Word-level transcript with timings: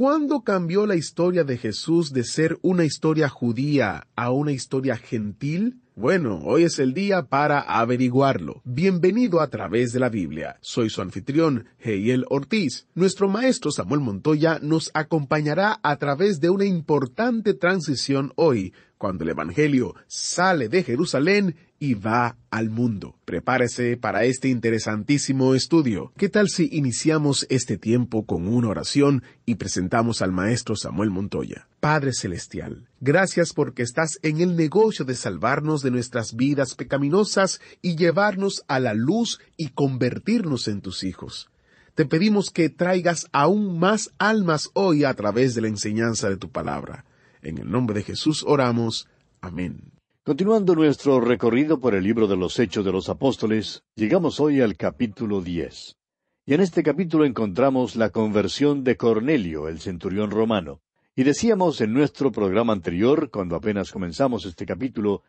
¿Cuándo 0.00 0.40
cambió 0.44 0.86
la 0.86 0.96
historia 0.96 1.44
de 1.44 1.58
Jesús 1.58 2.14
de 2.14 2.24
ser 2.24 2.58
una 2.62 2.86
historia 2.86 3.28
judía 3.28 4.08
a 4.16 4.30
una 4.30 4.50
historia 4.50 4.96
gentil? 4.96 5.82
Bueno, 5.94 6.40
hoy 6.46 6.62
es 6.62 6.78
el 6.78 6.94
día 6.94 7.24
para 7.24 7.60
averiguarlo. 7.60 8.62
Bienvenido 8.64 9.42
a 9.42 9.48
través 9.48 9.92
de 9.92 10.00
la 10.00 10.08
Biblia. 10.08 10.56
Soy 10.62 10.88
su 10.88 11.02
anfitrión, 11.02 11.66
Heiel 11.80 12.24
Ortiz. 12.30 12.86
Nuestro 12.94 13.28
maestro 13.28 13.70
Samuel 13.70 14.00
Montoya 14.00 14.58
nos 14.62 14.90
acompañará 14.94 15.78
a 15.82 15.96
través 15.96 16.40
de 16.40 16.48
una 16.48 16.64
importante 16.64 17.52
transición 17.52 18.32
hoy, 18.36 18.72
cuando 19.00 19.24
el 19.24 19.30
Evangelio 19.30 19.94
sale 20.08 20.68
de 20.68 20.84
Jerusalén 20.84 21.56
y 21.78 21.94
va 21.94 22.36
al 22.50 22.68
mundo. 22.68 23.16
Prepárese 23.24 23.96
para 23.96 24.24
este 24.24 24.48
interesantísimo 24.48 25.54
estudio. 25.54 26.12
¿Qué 26.18 26.28
tal 26.28 26.50
si 26.50 26.68
iniciamos 26.70 27.46
este 27.48 27.78
tiempo 27.78 28.26
con 28.26 28.46
una 28.46 28.68
oración 28.68 29.22
y 29.46 29.54
presentamos 29.54 30.20
al 30.20 30.32
Maestro 30.32 30.76
Samuel 30.76 31.08
Montoya? 31.08 31.66
Padre 31.80 32.12
Celestial, 32.12 32.90
gracias 33.00 33.54
porque 33.54 33.82
estás 33.82 34.18
en 34.20 34.42
el 34.42 34.54
negocio 34.54 35.06
de 35.06 35.14
salvarnos 35.14 35.80
de 35.80 35.92
nuestras 35.92 36.36
vidas 36.36 36.74
pecaminosas 36.74 37.62
y 37.80 37.96
llevarnos 37.96 38.64
a 38.68 38.80
la 38.80 38.92
luz 38.92 39.40
y 39.56 39.70
convertirnos 39.70 40.68
en 40.68 40.82
tus 40.82 41.04
hijos. 41.04 41.48
Te 41.94 42.04
pedimos 42.04 42.50
que 42.50 42.68
traigas 42.68 43.28
aún 43.32 43.78
más 43.78 44.10
almas 44.18 44.68
hoy 44.74 45.04
a 45.04 45.14
través 45.14 45.54
de 45.54 45.62
la 45.62 45.68
enseñanza 45.68 46.28
de 46.28 46.36
tu 46.36 46.50
palabra. 46.50 47.06
En 47.42 47.58
el 47.58 47.70
nombre 47.70 47.94
de 47.96 48.02
Jesús 48.02 48.44
oramos. 48.46 49.08
Amén. 49.40 49.92
Continuando 50.24 50.74
nuestro 50.74 51.20
recorrido 51.20 51.80
por 51.80 51.94
el 51.94 52.04
libro 52.04 52.26
de 52.26 52.36
los 52.36 52.58
Hechos 52.58 52.84
de 52.84 52.92
los 52.92 53.08
Apóstoles, 53.08 53.82
llegamos 53.96 54.40
hoy 54.40 54.60
al 54.60 54.76
capítulo 54.76 55.40
diez. 55.40 55.96
Y 56.44 56.52
en 56.52 56.60
este 56.60 56.82
capítulo 56.82 57.24
encontramos 57.24 57.96
la 57.96 58.10
conversión 58.10 58.84
de 58.84 58.96
Cornelio, 58.96 59.68
el 59.68 59.80
centurión 59.80 60.30
romano. 60.30 60.82
Y 61.16 61.22
decíamos 61.22 61.80
en 61.80 61.94
nuestro 61.94 62.30
programa 62.30 62.74
anterior, 62.74 63.30
cuando 63.30 63.56
apenas 63.56 63.90
comenzamos 63.90 64.44
este 64.44 64.66
capítulo, 64.66 65.22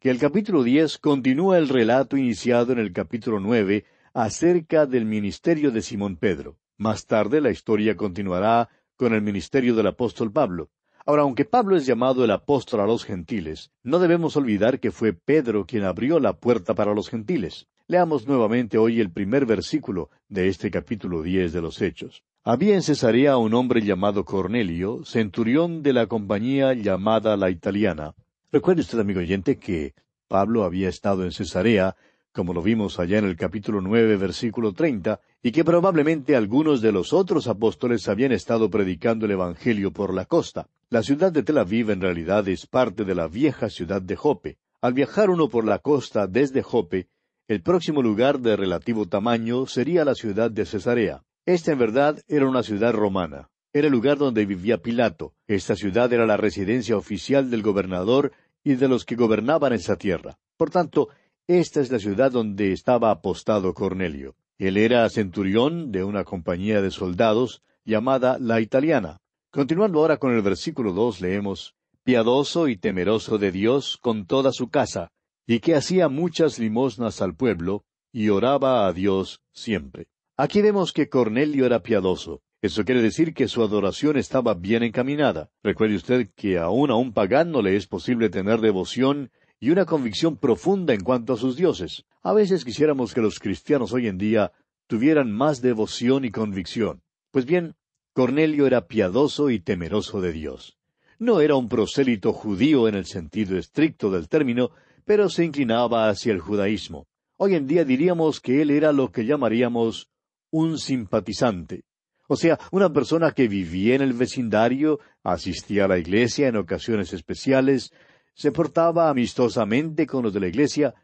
que 0.00 0.10
el 0.10 0.18
capítulo 0.18 0.62
diez 0.62 0.96
continúa 0.96 1.58
el 1.58 1.68
relato 1.68 2.16
iniciado 2.16 2.72
en 2.72 2.78
el 2.78 2.92
capítulo 2.92 3.40
nueve 3.40 3.84
acerca 4.14 4.86
del 4.86 5.04
ministerio 5.04 5.70
de 5.70 5.82
Simón 5.82 6.16
Pedro. 6.16 6.56
Más 6.78 7.06
tarde 7.06 7.42
la 7.42 7.50
historia 7.50 7.96
continuará 7.96 8.70
con 8.96 9.12
el 9.12 9.20
ministerio 9.20 9.74
del 9.74 9.88
apóstol 9.88 10.32
Pablo. 10.32 10.70
Ahora, 11.08 11.22
aunque 11.22 11.46
Pablo 11.46 11.74
es 11.74 11.86
llamado 11.86 12.22
el 12.22 12.30
apóstol 12.30 12.80
a 12.80 12.86
los 12.86 13.02
gentiles, 13.02 13.70
no 13.82 13.98
debemos 13.98 14.36
olvidar 14.36 14.78
que 14.78 14.90
fue 14.90 15.14
Pedro 15.14 15.64
quien 15.64 15.84
abrió 15.84 16.20
la 16.20 16.34
puerta 16.34 16.74
para 16.74 16.92
los 16.92 17.08
gentiles. 17.08 17.66
Leamos 17.86 18.26
nuevamente 18.26 18.76
hoy 18.76 19.00
el 19.00 19.10
primer 19.10 19.46
versículo 19.46 20.10
de 20.28 20.48
este 20.48 20.70
capítulo 20.70 21.22
diez 21.22 21.54
de 21.54 21.62
los 21.62 21.80
Hechos. 21.80 22.24
Había 22.44 22.74
en 22.74 22.82
Cesarea 22.82 23.38
un 23.38 23.54
hombre 23.54 23.80
llamado 23.80 24.26
Cornelio, 24.26 25.02
centurión 25.06 25.82
de 25.82 25.94
la 25.94 26.08
compañía 26.08 26.74
llamada 26.74 27.38
la 27.38 27.48
italiana. 27.48 28.14
Recuerde 28.52 28.82
usted, 28.82 28.98
amigo 28.98 29.20
oyente, 29.20 29.58
que 29.58 29.94
Pablo 30.28 30.64
había 30.64 30.90
estado 30.90 31.24
en 31.24 31.32
Cesarea, 31.32 31.96
como 32.38 32.54
lo 32.54 32.62
vimos 32.62 33.00
allá 33.00 33.18
en 33.18 33.24
el 33.24 33.34
capítulo 33.34 33.80
nueve, 33.80 34.16
versículo 34.16 34.72
treinta, 34.72 35.20
y 35.42 35.50
que 35.50 35.64
probablemente 35.64 36.36
algunos 36.36 36.80
de 36.80 36.92
los 36.92 37.12
otros 37.12 37.48
apóstoles 37.48 38.08
habían 38.08 38.30
estado 38.30 38.70
predicando 38.70 39.26
el 39.26 39.32
Evangelio 39.32 39.92
por 39.92 40.14
la 40.14 40.24
costa. 40.24 40.68
La 40.88 41.02
ciudad 41.02 41.32
de 41.32 41.42
Tel 41.42 41.58
Aviv 41.58 41.90
en 41.90 42.00
realidad 42.00 42.46
es 42.46 42.64
parte 42.68 43.04
de 43.04 43.16
la 43.16 43.26
vieja 43.26 43.68
ciudad 43.68 44.00
de 44.00 44.14
Jope. 44.14 44.56
Al 44.80 44.92
viajar 44.92 45.30
uno 45.30 45.48
por 45.48 45.64
la 45.64 45.80
costa 45.80 46.28
desde 46.28 46.62
Jope, 46.62 47.08
el 47.48 47.60
próximo 47.60 48.02
lugar 48.02 48.38
de 48.38 48.54
relativo 48.54 49.08
tamaño 49.08 49.66
sería 49.66 50.04
la 50.04 50.14
ciudad 50.14 50.48
de 50.48 50.64
Cesarea. 50.64 51.24
Esta 51.44 51.72
en 51.72 51.80
verdad 51.80 52.22
era 52.28 52.48
una 52.48 52.62
ciudad 52.62 52.92
romana. 52.92 53.50
Era 53.72 53.88
el 53.88 53.92
lugar 53.92 54.16
donde 54.16 54.46
vivía 54.46 54.78
Pilato. 54.78 55.34
Esta 55.48 55.74
ciudad 55.74 56.12
era 56.12 56.24
la 56.24 56.36
residencia 56.36 56.96
oficial 56.96 57.50
del 57.50 57.62
gobernador 57.62 58.30
y 58.62 58.76
de 58.76 58.86
los 58.86 59.04
que 59.04 59.16
gobernaban 59.16 59.72
esa 59.72 59.96
tierra. 59.96 60.38
Por 60.56 60.70
tanto, 60.70 61.08
esta 61.48 61.80
es 61.80 61.90
la 61.90 61.98
ciudad 61.98 62.30
donde 62.30 62.72
estaba 62.72 63.10
apostado 63.10 63.72
Cornelio. 63.72 64.36
Él 64.58 64.76
era 64.76 65.08
centurión 65.08 65.90
de 65.90 66.04
una 66.04 66.24
compañía 66.24 66.82
de 66.82 66.90
soldados 66.90 67.62
llamada 67.86 68.36
la 68.38 68.60
italiana. 68.60 69.18
Continuando 69.50 70.00
ahora 70.00 70.18
con 70.18 70.34
el 70.34 70.42
versículo 70.42 70.92
dos 70.92 71.22
leemos 71.22 71.74
piadoso 72.04 72.68
y 72.68 72.76
temeroso 72.76 73.38
de 73.38 73.50
Dios 73.50 73.96
con 74.00 74.26
toda 74.26 74.52
su 74.52 74.68
casa, 74.68 75.10
y 75.46 75.60
que 75.60 75.74
hacía 75.74 76.08
muchas 76.08 76.58
limosnas 76.58 77.22
al 77.22 77.34
pueblo, 77.34 77.84
y 78.12 78.28
oraba 78.28 78.86
a 78.86 78.92
Dios 78.92 79.40
siempre. 79.52 80.08
Aquí 80.36 80.60
vemos 80.60 80.92
que 80.92 81.08
Cornelio 81.08 81.64
era 81.64 81.82
piadoso. 81.82 82.42
Eso 82.60 82.84
quiere 82.84 83.00
decir 83.02 83.34
que 83.34 83.48
su 83.48 83.62
adoración 83.62 84.16
estaba 84.16 84.54
bien 84.54 84.82
encaminada. 84.82 85.50
Recuerde 85.62 85.96
usted 85.96 86.30
que 86.34 86.58
aún 86.58 86.90
a 86.90 86.96
un 86.96 87.12
pagano 87.12 87.62
le 87.62 87.76
es 87.76 87.86
posible 87.86 88.28
tener 88.28 88.60
devoción 88.60 89.30
y 89.60 89.70
una 89.70 89.84
convicción 89.84 90.36
profunda 90.36 90.94
en 90.94 91.00
cuanto 91.00 91.32
a 91.32 91.36
sus 91.36 91.56
dioses. 91.56 92.04
A 92.22 92.32
veces 92.32 92.64
quisiéramos 92.64 93.14
que 93.14 93.20
los 93.20 93.38
cristianos 93.38 93.92
hoy 93.92 94.06
en 94.06 94.18
día 94.18 94.52
tuvieran 94.86 95.32
más 95.32 95.60
devoción 95.60 96.24
y 96.24 96.30
convicción. 96.30 97.02
Pues 97.30 97.44
bien, 97.44 97.74
Cornelio 98.12 98.66
era 98.66 98.86
piadoso 98.86 99.50
y 99.50 99.60
temeroso 99.60 100.20
de 100.20 100.32
Dios. 100.32 100.78
No 101.18 101.40
era 101.40 101.56
un 101.56 101.68
prosélito 101.68 102.32
judío 102.32 102.88
en 102.88 102.94
el 102.94 103.06
sentido 103.06 103.58
estricto 103.58 104.10
del 104.10 104.28
término, 104.28 104.70
pero 105.04 105.28
se 105.28 105.44
inclinaba 105.44 106.08
hacia 106.08 106.32
el 106.32 106.40
judaísmo. 106.40 107.06
Hoy 107.36 107.54
en 107.54 107.66
día 107.66 107.84
diríamos 107.84 108.40
que 108.40 108.62
él 108.62 108.70
era 108.70 108.92
lo 108.92 109.10
que 109.10 109.24
llamaríamos 109.24 110.08
un 110.50 110.78
simpatizante. 110.78 111.84
O 112.28 112.36
sea, 112.36 112.58
una 112.72 112.92
persona 112.92 113.32
que 113.32 113.48
vivía 113.48 113.94
en 113.94 114.02
el 114.02 114.12
vecindario, 114.12 115.00
asistía 115.22 115.86
a 115.86 115.88
la 115.88 115.98
iglesia 115.98 116.48
en 116.48 116.56
ocasiones 116.56 117.12
especiales, 117.12 117.90
se 118.38 118.52
portaba 118.52 119.10
amistosamente 119.10 120.06
con 120.06 120.22
los 120.22 120.32
de 120.32 120.38
la 120.38 120.46
iglesia, 120.46 120.94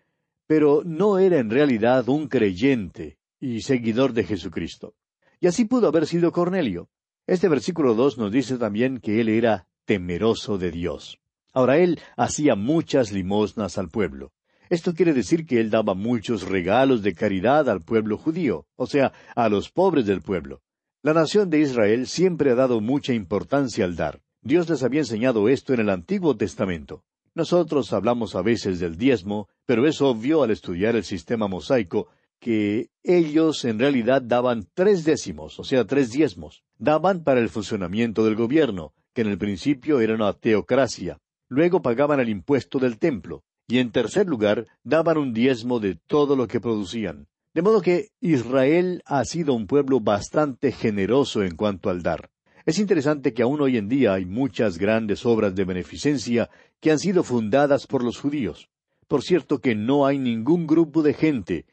pero 0.46 0.82
no 0.84 1.18
era 1.18 1.38
en 1.38 1.50
realidad 1.50 2.08
un 2.08 2.28
creyente 2.28 3.18
y 3.40 3.62
seguidor 3.62 4.12
de 4.12 4.22
Jesucristo. 4.22 4.94
Y 5.40 5.48
así 5.48 5.64
pudo 5.64 5.88
haber 5.88 6.06
sido 6.06 6.30
Cornelio. 6.30 6.88
Este 7.26 7.48
versículo 7.48 7.94
dos 7.94 8.18
nos 8.18 8.30
dice 8.30 8.56
también 8.56 9.00
que 9.00 9.20
él 9.20 9.28
era 9.28 9.66
temeroso 9.84 10.58
de 10.58 10.70
Dios. 10.70 11.18
Ahora 11.52 11.78
él 11.78 11.98
hacía 12.16 12.54
muchas 12.54 13.10
limosnas 13.10 13.78
al 13.78 13.88
pueblo. 13.88 14.32
Esto 14.70 14.94
quiere 14.94 15.12
decir 15.12 15.44
que 15.44 15.58
él 15.58 15.70
daba 15.70 15.94
muchos 15.94 16.48
regalos 16.48 17.02
de 17.02 17.14
caridad 17.14 17.68
al 17.68 17.82
pueblo 17.82 18.16
judío, 18.16 18.68
o 18.76 18.86
sea, 18.86 19.12
a 19.34 19.48
los 19.48 19.72
pobres 19.72 20.06
del 20.06 20.22
pueblo. 20.22 20.62
La 21.02 21.14
nación 21.14 21.50
de 21.50 21.58
Israel 21.58 22.06
siempre 22.06 22.52
ha 22.52 22.54
dado 22.54 22.80
mucha 22.80 23.12
importancia 23.12 23.84
al 23.84 23.96
dar. 23.96 24.22
Dios 24.40 24.68
les 24.70 24.84
había 24.84 25.00
enseñado 25.00 25.48
esto 25.48 25.74
en 25.74 25.80
el 25.80 25.90
Antiguo 25.90 26.36
Testamento. 26.36 27.02
Nosotros 27.34 27.92
hablamos 27.92 28.36
a 28.36 28.42
veces 28.42 28.78
del 28.78 28.96
diezmo, 28.96 29.48
pero 29.66 29.88
es 29.88 30.00
obvio 30.00 30.44
al 30.44 30.52
estudiar 30.52 30.94
el 30.94 31.02
sistema 31.02 31.48
mosaico 31.48 32.08
que 32.38 32.90
ellos 33.02 33.64
en 33.64 33.78
realidad 33.78 34.22
daban 34.22 34.68
tres 34.74 35.04
décimos, 35.04 35.58
o 35.58 35.64
sea, 35.64 35.84
tres 35.84 36.12
diezmos. 36.12 36.62
Daban 36.78 37.24
para 37.24 37.40
el 37.40 37.48
funcionamiento 37.48 38.24
del 38.24 38.36
gobierno, 38.36 38.92
que 39.14 39.22
en 39.22 39.28
el 39.28 39.38
principio 39.38 40.00
era 40.00 40.14
una 40.14 40.32
teocracia. 40.32 41.18
Luego 41.48 41.82
pagaban 41.82 42.20
el 42.20 42.28
impuesto 42.28 42.78
del 42.78 42.98
templo. 42.98 43.42
Y 43.66 43.78
en 43.78 43.90
tercer 43.90 44.26
lugar, 44.26 44.66
daban 44.84 45.16
un 45.16 45.32
diezmo 45.32 45.80
de 45.80 45.96
todo 46.06 46.36
lo 46.36 46.46
que 46.46 46.60
producían. 46.60 47.26
De 47.54 47.62
modo 47.62 47.80
que 47.80 48.10
Israel 48.20 49.02
ha 49.06 49.24
sido 49.24 49.54
un 49.54 49.66
pueblo 49.66 50.00
bastante 50.00 50.70
generoso 50.70 51.42
en 51.42 51.56
cuanto 51.56 51.90
al 51.90 52.02
dar. 52.02 52.30
Es 52.66 52.78
interesante 52.78 53.34
que 53.34 53.42
aún 53.42 53.60
hoy 53.60 53.76
en 53.76 53.88
día 53.88 54.14
hay 54.14 54.24
muchas 54.24 54.78
grandes 54.78 55.26
obras 55.26 55.54
de 55.54 55.64
beneficencia 55.64 56.48
que 56.84 56.90
han 56.90 56.98
sido 56.98 57.24
fundadas 57.24 57.86
por 57.86 58.04
los 58.04 58.18
judíos. 58.18 58.68
Por 59.08 59.22
cierto 59.22 59.58
que 59.58 59.74
no 59.74 60.04
hay 60.04 60.18
ningún 60.18 60.66
grupo 60.66 61.02
de 61.02 61.14
gente 61.14 61.64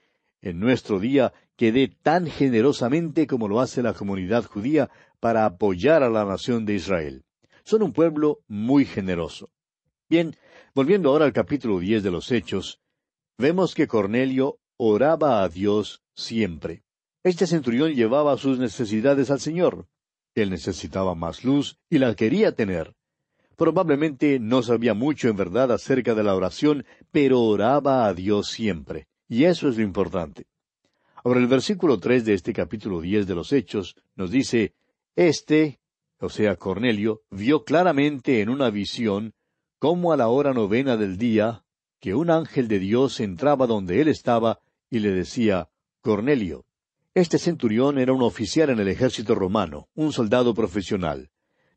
en 0.41 0.57
nuestro 0.57 1.01
día 1.01 1.33
que 1.57 1.73
dé 1.73 1.89
tan 1.89 2.27
generosamente 2.27 3.27
como 3.27 3.49
lo 3.49 3.59
hace 3.59 3.83
la 3.83 3.93
comunidad 3.93 4.45
judía 4.45 4.89
para 5.19 5.43
apoyar 5.43 6.01
a 6.01 6.09
la 6.09 6.23
nación 6.23 6.65
de 6.65 6.75
Israel. 6.75 7.25
Son 7.65 7.83
un 7.83 7.91
pueblo 7.91 8.39
muy 8.47 8.85
generoso. 8.85 9.49
Bien, 10.09 10.37
volviendo 10.73 11.09
ahora 11.09 11.25
al 11.25 11.33
capítulo 11.33 11.79
diez 11.79 12.03
de 12.03 12.11
los 12.11 12.31
Hechos, 12.31 12.79
vemos 13.37 13.75
que 13.75 13.87
Cornelio 13.87 14.59
oraba 14.77 15.43
a 15.43 15.49
Dios 15.49 16.03
siempre. 16.15 16.83
Este 17.21 17.47
centurión 17.47 17.91
llevaba 17.91 18.37
sus 18.37 18.59
necesidades 18.59 19.29
al 19.29 19.41
Señor. 19.41 19.89
Él 20.35 20.51
necesitaba 20.51 21.15
más 21.15 21.43
luz 21.43 21.77
y 21.89 21.97
la 21.97 22.15
quería 22.15 22.55
tener. 22.55 22.95
Probablemente 23.61 24.39
no 24.39 24.63
sabía 24.63 24.95
mucho 24.95 25.29
en 25.29 25.35
verdad 25.35 25.71
acerca 25.71 26.15
de 26.15 26.23
la 26.23 26.33
oración, 26.33 26.83
pero 27.11 27.41
oraba 27.41 28.07
a 28.07 28.13
Dios 28.15 28.47
siempre. 28.47 29.05
Y 29.29 29.43
eso 29.43 29.69
es 29.69 29.77
lo 29.77 29.83
importante. 29.83 30.47
Ahora 31.23 31.41
el 31.41 31.45
versículo 31.45 31.99
tres 31.99 32.25
de 32.25 32.33
este 32.33 32.53
capítulo 32.53 33.01
diez 33.01 33.27
de 33.27 33.35
los 33.35 33.53
Hechos 33.53 33.95
nos 34.15 34.31
dice 34.31 34.73
Este, 35.15 35.79
o 36.19 36.29
sea, 36.29 36.55
Cornelio, 36.55 37.21
vio 37.29 37.63
claramente 37.63 38.41
en 38.41 38.49
una 38.49 38.71
visión 38.71 39.35
cómo 39.77 40.11
a 40.11 40.17
la 40.17 40.29
hora 40.29 40.55
novena 40.55 40.97
del 40.97 41.19
día, 41.19 41.63
que 41.99 42.15
un 42.15 42.31
ángel 42.31 42.67
de 42.67 42.79
Dios 42.79 43.19
entraba 43.19 43.67
donde 43.67 44.01
él 44.01 44.07
estaba 44.07 44.57
y 44.89 45.01
le 45.01 45.11
decía, 45.11 45.69
Cornelio. 46.01 46.65
Este 47.13 47.37
centurión 47.37 47.99
era 47.99 48.11
un 48.11 48.23
oficial 48.23 48.71
en 48.71 48.79
el 48.79 48.87
ejército 48.87 49.35
romano, 49.35 49.87
un 49.93 50.13
soldado 50.13 50.55
profesional. 50.55 51.29